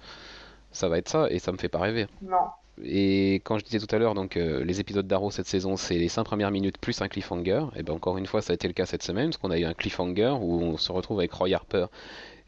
ça 0.71 0.89
va 0.89 0.97
être 0.99 1.09
ça 1.09 1.27
et 1.31 1.39
ça 1.39 1.51
me 1.51 1.57
fait 1.57 1.69
pas 1.69 1.79
rêver. 1.79 2.05
Non. 2.21 2.37
Et 2.83 3.35
quand 3.43 3.57
je 3.59 3.65
disais 3.65 3.79
tout 3.79 3.93
à 3.93 3.99
l'heure, 3.99 4.13
donc 4.13 4.37
euh, 4.37 4.63
les 4.63 4.79
épisodes 4.79 5.05
d'Arrow 5.05 5.31
cette 5.31 5.47
saison, 5.47 5.77
c'est 5.77 5.97
les 5.97 6.09
5 6.09 6.23
premières 6.23 6.51
minutes 6.51 6.77
plus 6.77 7.01
un 7.01 7.07
cliffhanger. 7.07 7.65
Et 7.75 7.83
ben 7.83 7.93
encore 7.93 8.17
une 8.17 8.25
fois, 8.25 8.41
ça 8.41 8.51
a 8.51 8.55
été 8.55 8.67
le 8.67 8.73
cas 8.73 8.85
cette 8.85 9.03
semaine, 9.03 9.29
parce 9.29 9.37
qu'on 9.37 9.51
a 9.51 9.57
eu 9.57 9.65
un 9.65 9.73
cliffhanger 9.73 10.35
où 10.41 10.61
on 10.61 10.77
se 10.77 10.91
retrouve 10.91 11.19
avec 11.19 11.31
Roy 11.33 11.53
Harper 11.53 11.87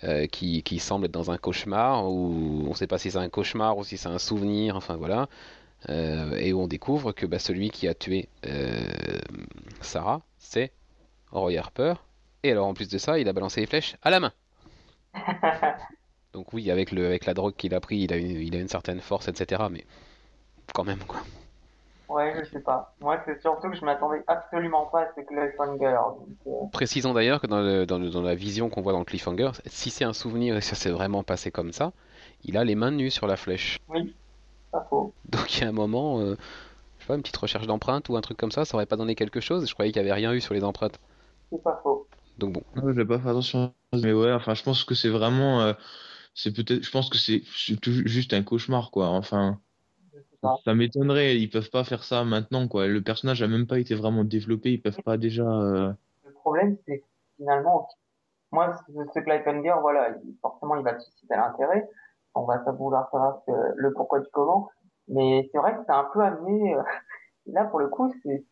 euh, 0.04 0.28
qui, 0.28 0.64
qui 0.64 0.80
semble 0.80 1.06
être 1.06 1.12
dans 1.12 1.32
un 1.32 1.38
cauchemar, 1.38 2.06
où 2.10 2.64
on 2.66 2.70
ne 2.70 2.76
sait 2.76 2.88
pas 2.88 2.98
si 2.98 3.12
c'est 3.12 3.18
un 3.18 3.30
cauchemar 3.30 3.78
ou 3.78 3.84
si 3.84 3.98
c'est 3.98 4.10
un 4.10 4.20
souvenir, 4.20 4.76
enfin 4.76 4.96
voilà. 4.96 5.28
Euh, 5.90 6.38
et 6.38 6.54
où 6.54 6.62
on 6.62 6.68
découvre 6.68 7.12
que 7.12 7.26
bah, 7.26 7.40
celui 7.40 7.70
qui 7.70 7.88
a 7.88 7.94
tué 7.94 8.30
Sarah, 9.82 10.22
c'est 10.38 10.72
Roy 11.32 11.58
Harper. 11.58 11.96
Et 12.44 12.52
alors 12.52 12.68
en 12.68 12.74
plus 12.74 12.90
de 12.90 12.98
ça, 12.98 13.20
il 13.20 13.28
a 13.28 13.34
balancé 13.34 13.62
les 13.62 13.68
flèches 13.68 13.96
à 14.02 14.10
la 14.10 14.20
main. 14.20 14.32
Donc 16.34 16.52
oui, 16.54 16.72
avec, 16.72 16.92
le, 16.92 17.06
avec 17.06 17.26
la 17.26 17.34
drogue 17.34 17.56
qu'il 17.56 17.76
a 17.76 17.80
pris, 17.80 18.00
il 18.00 18.12
a, 18.12 18.18
une, 18.18 18.42
il 18.42 18.56
a 18.56 18.60
une 18.60 18.68
certaine 18.68 19.00
force, 19.00 19.28
etc. 19.28 19.64
Mais 19.70 19.86
quand 20.74 20.84
même, 20.84 21.04
quoi. 21.06 21.22
Ouais, 22.08 22.34
je 22.46 22.50
sais 22.50 22.62
pas. 22.62 22.96
Moi, 23.02 23.22
c'est 23.26 23.42
surtout 23.42 23.70
que 23.70 23.76
je 23.76 23.84
m'attendais 23.86 24.24
absolument 24.28 24.86
pas 24.88 25.02
à 25.04 25.14
ce 25.16 25.22
cliffhanger. 25.22 25.98
Donc, 26.20 26.38
euh, 26.48 26.66
Précisons 26.72 27.14
d'ailleurs 27.14 27.40
que 27.40 27.48
dans, 27.48 27.62
le- 27.62 27.86
dans, 27.86 27.98
le- 28.00 28.10
dans 28.10 28.22
la 28.22 28.36
vision 28.36 28.70
qu'on 28.70 28.82
voit 28.82 28.92
dans 28.92 29.00
le 29.00 29.06
cliffhanger, 29.06 29.52
si 29.66 29.90
c'est 29.90 30.04
un 30.04 30.12
souvenir 30.12 30.58
et 30.58 30.62
ça 30.62 30.76
s'est 30.76 30.92
vraiment 30.92 31.24
passé 31.24 31.52
comme 31.52 31.72
ça, 31.72 31.94
il 32.44 32.58
a 32.58 32.66
les 32.66 32.76
mains 32.76 32.92
nues 32.92 33.12
sur 33.12 33.28
la 33.28 33.38
flèche. 33.38 33.78
oui, 33.88 34.18
pas 34.72 34.86
faux. 34.90 35.16
Donc 35.26 35.58
il 35.58 35.62
y 35.62 35.64
a 35.66 35.70
un 35.70 35.72
moment, 35.74 36.22
euh, 36.22 36.36
je 37.00 37.04
sais 37.04 37.08
pas, 37.08 37.16
une 37.16 37.22
petite 37.24 37.38
recherche 37.38 37.68
d'empreintes 37.68 38.10
ou 38.10 38.18
un 38.18 38.22
truc 38.22 38.38
comme 38.38 38.52
ça, 38.52 38.66
ça 38.66 38.76
aurait 38.76 38.86
pas 38.88 38.98
donné 38.98 39.16
quelque 39.16 39.42
chose. 39.42 39.68
Je 39.68 39.74
croyais 39.74 39.92
qu'il 39.92 40.02
y 40.02 40.06
avait 40.06 40.14
rien 40.14 40.34
eu 40.34 40.42
sur 40.42 40.54
les 40.56 40.64
empreintes. 40.64 41.00
C'est 41.50 41.64
pas 41.64 41.80
faux. 41.82 42.10
Donc 42.38 42.54
bon, 42.54 42.64
Ouais, 42.76 42.94
j'ai 42.96 43.06
pas 43.06 43.20
fait 43.20 43.30
attention 43.30 43.76
mais 43.94 44.12
ouais 44.14 44.32
enfin 44.32 44.56
je 44.56 44.64
pense 44.64 44.84
que 44.84 44.96
c'est 44.96 45.10
vraiment 45.10 45.62
euh, 45.62 45.74
c'est 46.36 46.54
peut-être 46.54 46.84
je 46.84 46.92
pense 46.92 47.10
que 47.10 47.18
c'est 47.18 47.44
c'est 47.56 47.80
tout 47.80 47.92
juste 48.08 48.34
un 48.34 48.44
cauchemar 48.44 48.92
quoi 48.92 49.10
enfin 49.10 49.62
Ça 50.66 50.74
m'étonnerait 50.76 51.38
ils 51.38 51.50
peuvent 51.50 51.70
pas 51.70 51.84
faire 51.84 52.04
ça 52.04 52.24
maintenant 52.24 52.68
quoi 52.68 52.88
le 52.88 53.02
personnage 53.02 53.42
a 53.42 53.48
même 53.48 53.68
pas 53.68 53.80
été 53.80 53.96
vraiment 53.96 54.24
développé 54.24 54.72
ils 54.74 54.82
peuvent 54.82 55.02
pas 55.04 55.18
déjà 55.18 55.44
euh, 55.44 55.92
Le 56.26 56.34
problème, 56.34 56.78
c'est 56.86 57.00
que 57.00 57.06
finalement, 57.38 57.88
moi, 58.52 58.76
ce, 58.88 58.92
ce 59.14 59.20
cliffhanger, 59.20 59.74
voilà, 59.82 60.10
il- 60.24 60.36
forcément, 60.42 60.76
il 60.76 60.84
va 60.84 61.00
susciter 61.00 61.36
l'intérêt. 61.36 61.90
On 62.36 62.46
va 62.46 62.58
pas 62.60 62.72
vouloir 62.72 63.10
savoir 63.12 63.42
ce 63.48 63.52
le 63.76 63.94
pourquoi 63.94 64.20
du 64.20 64.28
comment. 64.32 64.70
Mais 65.08 65.50
c'est 65.52 65.58
vrai 65.60 65.74
que 65.76 65.82
c'est 65.86 65.94
un 65.94 66.08
peu 66.14 66.22
amené, 66.22 66.76
euh, 66.76 66.82
là, 67.48 67.66
pour 67.66 67.80
le 67.80 67.88
coup, 67.88 68.14
c'est 68.24 68.44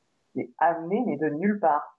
amené, 0.57 1.03
mais 1.05 1.17
de 1.17 1.29
nulle 1.29 1.59
part. 1.59 1.97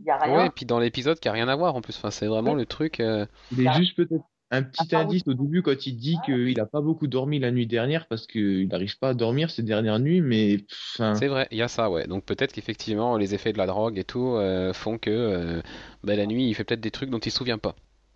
Il 0.00 0.04
y 0.06 0.10
a 0.10 0.16
rien. 0.18 0.38
ouais, 0.38 0.46
et 0.46 0.50
puis 0.50 0.64
dans 0.66 0.78
l'épisode 0.78 1.18
qui 1.18 1.28
a 1.28 1.32
rien 1.32 1.48
à 1.48 1.56
voir 1.56 1.74
en 1.74 1.80
plus. 1.80 1.96
Enfin, 1.96 2.10
c'est 2.10 2.26
vraiment 2.26 2.54
le 2.54 2.66
truc. 2.66 3.00
euh, 3.00 3.26
Il 3.52 3.66
est 3.66 3.72
juste 3.74 3.96
peut-être 3.96 4.24
un 4.50 4.62
petit 4.62 4.94
indice 4.94 5.22
au 5.26 5.34
début 5.34 5.62
quand 5.62 5.86
il 5.86 5.96
dit 5.96 6.16
qu'il 6.24 6.58
a 6.58 6.66
pas 6.66 6.80
beaucoup 6.80 7.06
dormi 7.06 7.38
la 7.38 7.50
nuit 7.50 7.66
dernière 7.66 8.06
parce 8.06 8.26
qu'il 8.26 8.68
n'arrive 8.68 8.98
pas 8.98 9.10
à 9.10 9.14
dormir 9.14 9.50
ces 9.50 9.62
dernières 9.62 9.98
nuits, 9.98 10.20
mais 10.20 10.58
enfin, 10.94 11.14
C'est 11.14 11.28
vrai, 11.28 11.48
il 11.50 11.58
y 11.58 11.62
a 11.62 11.68
ça, 11.68 11.90
ouais. 11.90 12.06
Donc 12.06 12.24
peut-être 12.24 12.52
qu'effectivement 12.52 13.16
les 13.16 13.34
effets 13.34 13.52
de 13.52 13.58
la 13.58 13.66
drogue 13.66 13.98
et 13.98 14.04
tout 14.04 14.34
euh, 14.36 14.72
font 14.72 14.98
que 14.98 15.10
euh, 15.10 15.60
bah, 16.02 16.16
la 16.16 16.26
nuit 16.26 16.48
il 16.48 16.54
fait 16.54 16.64
peut-être 16.64 16.80
des 16.80 16.90
trucs 16.90 17.10
dont 17.10 17.18
il 17.18 17.30
se 17.30 17.38
souvient 17.38 17.58
pas. 17.58 17.74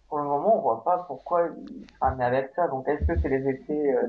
Pour 0.09 0.19
le 0.19 0.25
moment, 0.25 0.59
on 0.59 0.61
voit 0.61 0.85
pas 0.85 1.05
pourquoi 1.09 1.49
il 1.67 1.87
sera 1.95 2.09
amené 2.09 2.25
avec 2.25 2.51
ça. 2.55 2.69
Donc, 2.69 2.87
est-ce 2.87 3.07
que 3.07 3.19
c'est 3.19 3.31
les 3.31 3.49
effets 3.49 3.95
euh, 3.95 4.09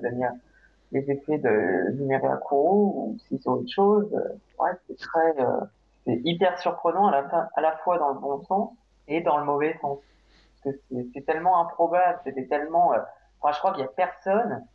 les 0.94 1.10
effets 1.12 1.40
de 1.40 1.92
Numéro 1.94 2.28
à 2.28 2.40
ou 2.52 3.18
si 3.28 3.40
c'est 3.42 3.50
autre 3.50 3.70
chose 3.70 4.08
euh, 4.14 4.64
Ouais, 4.64 4.72
c'est 4.88 4.98
très, 4.98 5.40
euh, 5.40 5.60
c'est 6.06 6.22
hyper 6.24 6.58
surprenant 6.60 7.08
à 7.08 7.12
la 7.12 7.30
fin, 7.30 7.48
à 7.56 7.62
la 7.62 7.76
fois 7.78 7.98
dans 7.98 8.10
le 8.10 8.20
bon 8.20 8.44
sens 8.46 8.70
et 9.08 9.22
dans 9.22 9.38
le 9.38 9.46
mauvais 9.46 9.76
sens. 9.82 10.00
Que 10.64 10.70
c'est 11.14 11.26
tellement 11.26 11.60
improbable, 11.62 12.20
c'était 12.26 12.48
tellement. 12.48 12.94
euh, 12.94 13.00
Enfin, 13.42 13.54
je 13.54 13.60
crois 13.60 13.74
qu'il 13.74 13.82
y 13.82 13.86
a 13.86 13.90
personne 13.90 14.66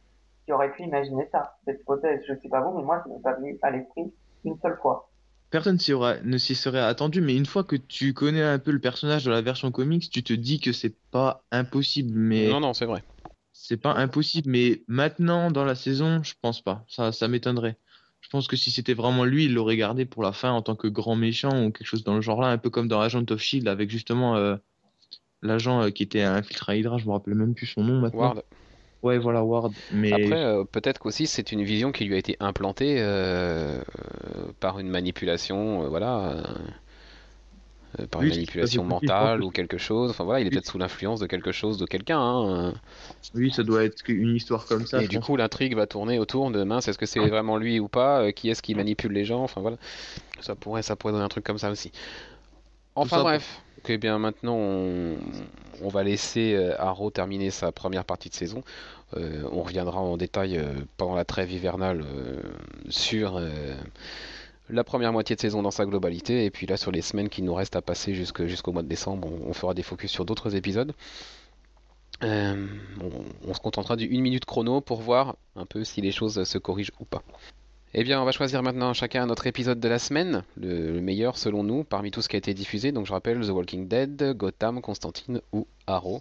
qui 0.47 0.53
aurait 0.53 0.73
pu 0.73 0.83
imaginer 0.85 1.29
ça, 1.33 1.59
cette 1.67 1.81
hypothèse. 1.81 2.23
Je 2.29 2.35
sais 2.41 2.49
pas 2.51 2.61
vous, 2.63 2.77
mais 2.79 2.85
moi, 2.85 3.03
ça 3.03 3.09
m'est 3.11 3.23
pas 3.23 3.35
venu 3.35 3.59
à 3.63 3.71
l'esprit 3.71 4.15
une 4.45 4.59
seule 4.61 4.79
fois. 4.83 5.11
personne 5.51 5.79
aura- 5.93 6.21
ne 6.23 6.39
s'y 6.39 6.55
serait 6.55 6.81
attendu. 6.81 7.21
Mais 7.21 7.37
une 7.37 7.47
fois 7.47 7.65
que 7.65 7.77
tu 7.77 8.15
connais 8.15 8.43
un 8.43 8.59
peu 8.59 8.71
le 8.71 8.81
personnage 8.81 9.25
de 9.25 9.31
la 9.31 9.43
version 9.43 9.71
comics, 9.73 10.11
tu 10.11 10.23
te 10.23 10.33
dis 10.33 10.61
que 10.61 10.73
c'est 10.73 10.97
pas 11.11 11.45
impossible, 11.51 12.13
mais 12.19 12.49
Non, 12.51 12.61
non, 12.61 12.73
c'est 12.75 12.87
vrai. 12.87 13.05
c'est 13.53 13.77
pas 13.79 13.95
impossible. 13.95 14.51
Mais 14.51 14.85
maintenant 14.89 15.51
dans 15.51 15.65
la 15.65 15.75
saison, 15.75 16.23
je 16.23 16.35
pense 16.41 16.63
pas. 16.63 16.85
Ça, 16.89 17.13
ça 17.13 17.29
m'étonnerait. 17.29 17.79
Je 18.21 18.29
pense 18.31 18.49
que 18.49 18.57
si 18.57 18.71
c'était 18.71 18.95
vraiment 18.95 19.25
lui, 19.25 19.45
il 19.47 19.55
l'aurait 19.55 19.77
gardé 19.77 20.05
pour 20.07 20.23
la 20.23 20.33
fin 20.33 20.51
en 20.53 20.63
tant 20.63 20.77
que 20.77 20.89
grand 20.89 21.17
méchant 21.17 21.65
ou 21.67 21.73
quelque 21.73 21.87
chose 21.87 22.05
dans 22.05 22.15
le 22.17 22.21
genre 22.23 22.41
là, 22.43 22.49
un 22.49 22.59
peu 22.59 22.71
comme 22.71 22.89
dans 22.89 23.01
Agent 23.01 23.25
of 23.31 23.41
Shield 23.41 23.69
avec 23.69 23.91
justement 23.91 24.37
euh, 24.37 24.57
l'agent 25.43 25.83
euh, 25.83 25.91
qui 25.91 26.03
était 26.03 26.23
infiltré 26.23 26.73
à 26.73 26.77
Hydra. 26.77 26.99
Je 26.99 27.07
me 27.07 27.13
rappelle 27.13 27.35
même 27.35 27.55
plus 27.55 27.67
son 27.67 27.85
nom 27.85 28.01
maintenant. 28.01 28.19
Ward. 28.21 28.43
Ouais, 29.03 29.19
voilà, 29.19 29.45
Ward. 29.45 29.73
Mais 29.93 30.13
Après, 30.13 30.43
euh, 30.43 30.65
peut-être 30.65 30.99
qu'aussi 30.99 31.27
c'est 31.27 31.53
une 31.53 31.63
vision 31.63 31.93
qui 31.93 32.05
lui 32.05 32.15
a 32.15 32.19
été 32.19 32.37
implantée 32.41 32.97
euh, 32.99 33.81
par 34.61 34.79
une 34.81 34.89
manipulation, 34.89 35.85
euh, 35.85 35.89
voilà, 35.89 36.43
par 38.11 38.23
une 38.23 38.29
Oui, 38.29 38.35
manipulation 38.35 38.85
mentale 38.85 39.43
ou 39.43 39.51
quelque 39.51 39.79
chose. 39.79 40.11
Enfin 40.11 40.25
voilà, 40.25 40.41
il 40.41 40.47
est 40.47 40.51
Oui. 40.51 40.57
peut-être 40.57 40.67
sous 40.71 40.79
l'influence 40.79 41.21
de 41.21 41.27
quelque 41.27 41.53
chose, 41.53 41.79
de 41.79 41.87
quelqu'un. 41.87 42.19
hein. 42.21 42.75
oui, 43.35 43.51
ça 43.51 43.63
doit 43.63 43.85
être 43.85 44.03
une 44.09 44.37
histoire 44.37 44.67
comme 44.67 44.85
ça. 44.87 45.03
Et 45.03 45.09
du 45.09 45.17
pense. 45.19 45.27
coup, 45.27 45.37
l'intrigue 45.37 45.75
va 45.75 45.87
tourner 45.87 46.19
autour 46.19 46.51
de 46.51 46.63
mince, 46.65 46.89
est-ce 46.89 46.99
que 46.99 47.07
c'est 47.07 47.27
vraiment 47.29 47.57
lui 47.57 47.81
ou 47.81 47.89
pas? 47.89 48.33
Qui 48.33 48.51
est-ce 48.51 48.63
qui 48.63 48.75
manipule 48.75 49.13
les 49.13 49.25
gens? 49.25 49.43
Enfin 49.43 49.61
voilà, 49.61 49.77
ça 50.41 50.55
pourrait, 50.55 50.83
ça 50.83 50.97
pourrait 50.97 51.13
donner 51.13 51.25
un 51.25 51.29
truc 51.29 51.45
comme 51.45 51.59
ça 51.59 51.71
aussi. 51.71 51.93
Enfin 53.01 53.23
bref, 53.23 53.63
ok 53.79 53.93
bien 53.99 54.19
maintenant 54.19 54.57
on, 54.57 55.17
on 55.83 55.89
va 55.89 56.03
laisser 56.03 56.55
euh, 56.55 56.75
Arrow 56.81 57.11
terminer 57.11 57.51
sa 57.51 57.73
première 57.73 58.05
partie 58.05 58.29
de 58.29 58.35
saison. 58.35 58.63
Euh, 59.17 59.49
on 59.53 59.63
reviendra 59.63 60.01
en 60.01 60.17
détail 60.17 60.59
euh, 60.59 60.75
pendant 60.97 61.15
la 61.15 61.25
trêve 61.25 61.51
hivernale 61.53 62.05
euh, 62.05 62.43
sur 62.91 63.41
la 64.71 64.85
première 64.85 65.13
moitié 65.13 65.35
de 65.37 65.41
saison 65.41 65.63
dans 65.63 65.71
sa 65.71 65.87
globalité 65.87 66.45
et 66.45 66.51
puis 66.51 66.67
là 66.67 66.77
sur 66.77 66.91
les 66.93 67.01
semaines 67.03 67.29
qui 67.31 67.43
nous 67.43 67.55
restent 67.55 67.77
à 67.77 67.83
passer 67.83 68.15
jusqu'au 68.15 68.73
mois 68.73 68.83
de 68.83 68.89
décembre, 68.89 69.29
on, 69.29 69.49
on 69.49 69.53
fera 69.55 69.73
des 69.75 69.83
focus 69.83 70.11
sur 70.11 70.25
d'autres 70.25 70.55
épisodes. 70.55 70.93
On, 72.21 72.69
on 73.47 73.55
se 73.55 73.61
contentera 73.61 73.97
du 73.97 74.07
1 74.07 74.21
minute 74.21 74.45
chrono 74.45 74.81
pour 74.81 75.01
voir 75.01 75.37
un 75.57 75.67
peu 75.67 75.85
si 75.85 76.01
les 76.01 76.11
choses 76.13 76.43
se 76.43 76.59
corrigent 76.59 76.93
ou 77.01 77.05
pas. 77.05 77.23
Eh 77.95 78.05
bien, 78.05 78.21
on 78.21 78.25
va 78.27 78.33
choisir 78.33 78.63
maintenant 78.63 78.93
chacun 78.93 79.25
notre 79.25 79.47
épisode 79.47 79.81
de 79.81 79.89
la 79.89 79.99
semaine, 79.99 80.45
le, 80.57 80.93
le 80.93 81.01
meilleur 81.01 81.39
selon 81.39 81.63
nous, 81.63 81.85
parmi 81.85 82.11
tout 82.11 82.21
ce 82.21 82.29
qui 82.29 82.37
a 82.37 82.39
été 82.39 82.53
diffusé. 82.53 82.93
Donc 82.93 83.07
je 83.07 83.13
rappelle 83.13 83.41
The 83.41 83.51
Walking 83.51 83.89
Dead, 83.89 84.37
Gotham, 84.37 84.83
Constantine 84.83 85.41
ou 85.53 85.67
Arrow. 85.87 86.21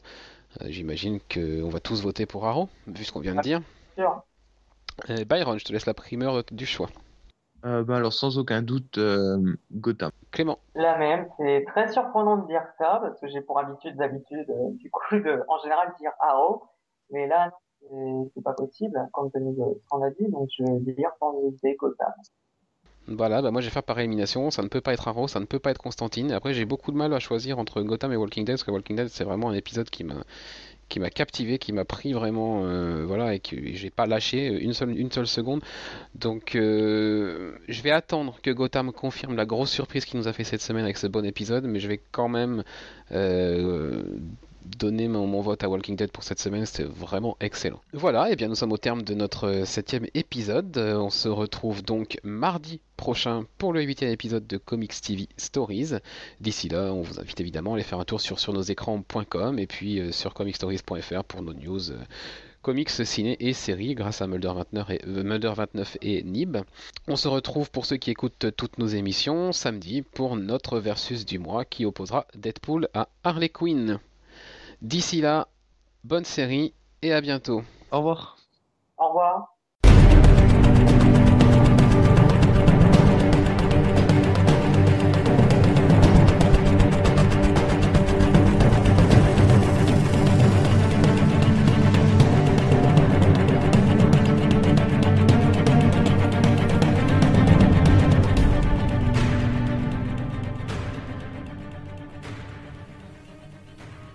Euh, 0.62 0.68
J'imagine 0.70 1.20
qu'on 1.20 1.68
va 1.70 1.82
tous 1.82 2.02
voter 2.02 2.26
pour 2.26 2.46
Arrow, 2.48 2.70
vu 2.88 3.04
ce 3.04 3.12
qu'on 3.12 3.20
vient 3.20 3.36
de 3.36 3.42
dire. 3.42 3.62
Sûr. 3.96 4.24
Euh, 5.10 5.26
Byron, 5.26 5.60
je 5.60 5.66
te 5.66 5.74
laisse 5.74 5.86
la 5.86 5.94
primeur 5.94 6.44
du 6.52 6.66
choix. 6.66 6.88
Euh, 7.66 7.84
ben 7.84 7.96
alors, 7.96 8.14
sans 8.14 8.38
aucun 8.38 8.62
doute, 8.62 8.98
euh, 8.98 9.58
Gotham. 9.74 10.12
Clément, 10.32 10.60
La 10.74 10.98
même, 10.98 11.28
c'est 11.38 11.66
très 11.68 11.92
surprenant 11.92 12.38
de 12.38 12.48
dire 12.48 12.64
ça, 12.78 13.00
parce 13.02 13.20
que 13.20 13.28
j'ai 13.28 13.42
pour 13.42 13.60
habitude 13.60 13.98
d'habitude, 13.98 14.46
euh, 14.50 14.70
du 14.76 14.90
coup, 14.90 15.16
de, 15.16 15.44
en 15.50 15.60
général, 15.64 15.94
dire 16.00 16.12
Arrow. 16.22 16.64
Mais 17.12 17.28
là, 17.28 17.52
c'est 18.34 18.44
pas 18.44 18.54
possible, 18.54 18.98
compte 19.12 19.34
tenu 19.34 19.52
de 19.52 19.64
ce 19.64 19.90
qu'on 19.90 20.04
a 20.04 20.10
dit, 20.10 20.28
donc 20.30 20.50
je 20.58 20.64
vais 20.64 20.94
dire 20.94 21.10
sans 21.20 21.34
hésiter 21.44 21.76
Gotham. 21.76 22.14
voilà, 23.08 23.42
bah 23.42 23.52
moi 23.52 23.62
je 23.62 23.68
vais 23.68 23.72
faire 23.72 23.84
par 23.84 24.00
élimination. 24.00 24.52
Ça 24.52 24.62
ne 24.62 24.68
peut 24.68 24.82
pas 24.82 24.94
être 24.94 25.08
Arrow, 25.08 25.28
ça 25.28 25.40
ne 25.40 25.46
peut 25.46 25.60
pas 25.60 25.72
être 25.72 25.82
Constantine. 25.82 26.32
Après, 26.32 26.54
j'ai 26.54 26.66
beaucoup 26.66 26.92
de 26.92 26.98
mal 26.98 27.14
à 27.14 27.20
choisir 27.20 27.60
entre 27.60 27.82
Gotham 27.82 28.12
et 28.14 28.18
Walking 28.18 28.46
Dead, 28.46 28.56
parce 28.56 28.64
que 28.64 28.72
Walking 28.72 28.96
Dead, 28.96 29.10
c'est 29.10 29.24
vraiment 29.24 29.50
un 29.50 29.54
épisode 29.54 29.90
qui 29.90 30.04
m'a 30.04 30.24
qui 30.90 31.00
m'a 31.00 31.10
captivé, 31.10 31.58
qui 31.58 31.74
m'a 31.74 31.86
pris 31.86 32.14
vraiment, 32.14 32.66
euh, 32.66 33.04
voilà, 33.06 33.34
et 33.34 33.40
que 33.40 33.56
j'ai 33.74 33.90
pas 33.90 34.06
lâché 34.06 34.48
une 34.48 34.74
seule, 34.74 34.98
une 34.98 35.12
seule 35.12 35.28
seconde. 35.28 35.62
Donc, 36.16 36.56
euh, 36.56 37.58
je 37.68 37.82
vais 37.82 37.92
attendre 37.92 38.40
que 38.42 38.52
Gotham 38.52 38.92
confirme 38.92 39.36
la 39.36 39.46
grosse 39.46 39.72
surprise 39.72 40.06
qu'il 40.06 40.20
nous 40.20 40.28
a 40.28 40.34
fait 40.34 40.44
cette 40.44 40.62
semaine 40.62 40.86
avec 40.86 40.98
ce 40.98 41.08
bon 41.08 41.26
épisode, 41.26 41.66
mais 41.66 41.80
je 41.80 41.88
vais 41.88 42.00
quand 42.12 42.30
même 42.30 42.64
euh, 43.12 44.04
donner 44.78 45.08
mon, 45.08 45.42
vote 45.42 45.64
à 45.64 45.70
Walking 45.70 45.96
Dead 45.96 46.12
pour 46.12 46.24
cette 46.24 46.40
semaine. 46.40 46.66
C'était 46.66 46.84
vraiment 46.84 47.38
excellent. 47.40 47.82
Voilà, 47.94 48.32
et 48.32 48.36
bien 48.36 48.48
nous 48.48 48.56
sommes 48.56 48.72
au 48.72 48.78
terme 48.78 49.02
de 49.02 49.14
notre 49.14 49.64
septième 49.66 50.06
épisode. 50.14 50.78
Euh, 50.78 50.98
on 50.98 51.10
se 51.10 51.30
retrouve 51.30 51.84
donc 51.84 52.20
mardi 52.24 52.82
prochain 52.96 53.46
pour 53.58 53.74
le 53.74 53.82
huitième 53.82 54.12
épisode 54.12 54.48
de 54.48 54.58
Comics 54.58 55.00
TV 55.02 55.28
Stories. 55.38 55.94
D'ici 56.42 56.70
là, 56.70 56.92
on 56.94 57.02
vous 57.02 57.20
invite 57.20 57.40
évidemment 57.40 57.72
à 57.72 57.76
aller 57.76 57.84
faire 57.84 58.00
un 58.00 58.06
tour 58.06 58.22
sur, 58.22 58.40
sur 58.40 58.54
nos 58.54 58.62
écrans.com 58.62 59.60
et 59.60 59.68
puis 59.68 60.00
euh, 60.00 60.12
sur 60.12 60.34
comicstories.fr 60.34 61.24
pour 61.24 61.42
nos 61.42 61.54
news. 61.54 61.92
euh, 61.92 61.98
comics, 62.68 62.90
ciné 62.90 63.38
et 63.40 63.54
séries 63.54 63.96
grâce 63.96 64.22
à 64.22 64.28
Mulder 64.28 64.52
29 64.54 64.90
et, 64.90 65.02
euh, 65.08 65.24
Mulder 65.24 65.54
29 65.56 65.98
et 66.02 66.22
Nib. 66.24 66.58
On 67.08 67.16
se 67.16 67.30
retrouve 67.30 67.72
pour 67.72 67.86
ceux 67.86 67.96
qui 67.96 68.12
écoutent 68.12 68.48
toutes 68.58 68.78
nos 68.78 68.88
émissions 68.88 69.54
samedi 69.54 70.02
pour 70.02 70.36
notre 70.36 70.80
versus 70.80 71.26
du 71.26 71.40
mois 71.40 71.64
qui 71.64 71.86
opposera 71.86 72.28
Deadpool 72.36 72.90
à 72.94 73.08
Harley 73.24 73.48
Quinn. 73.48 74.00
D'ici 74.82 75.22
là, 75.22 75.48
bonne 76.04 76.26
série 76.26 76.74
et 77.02 77.14
à 77.14 77.22
bientôt. 77.22 77.64
Au 77.92 77.98
revoir. 77.98 78.38
Au 78.98 79.08
revoir. 79.08 79.57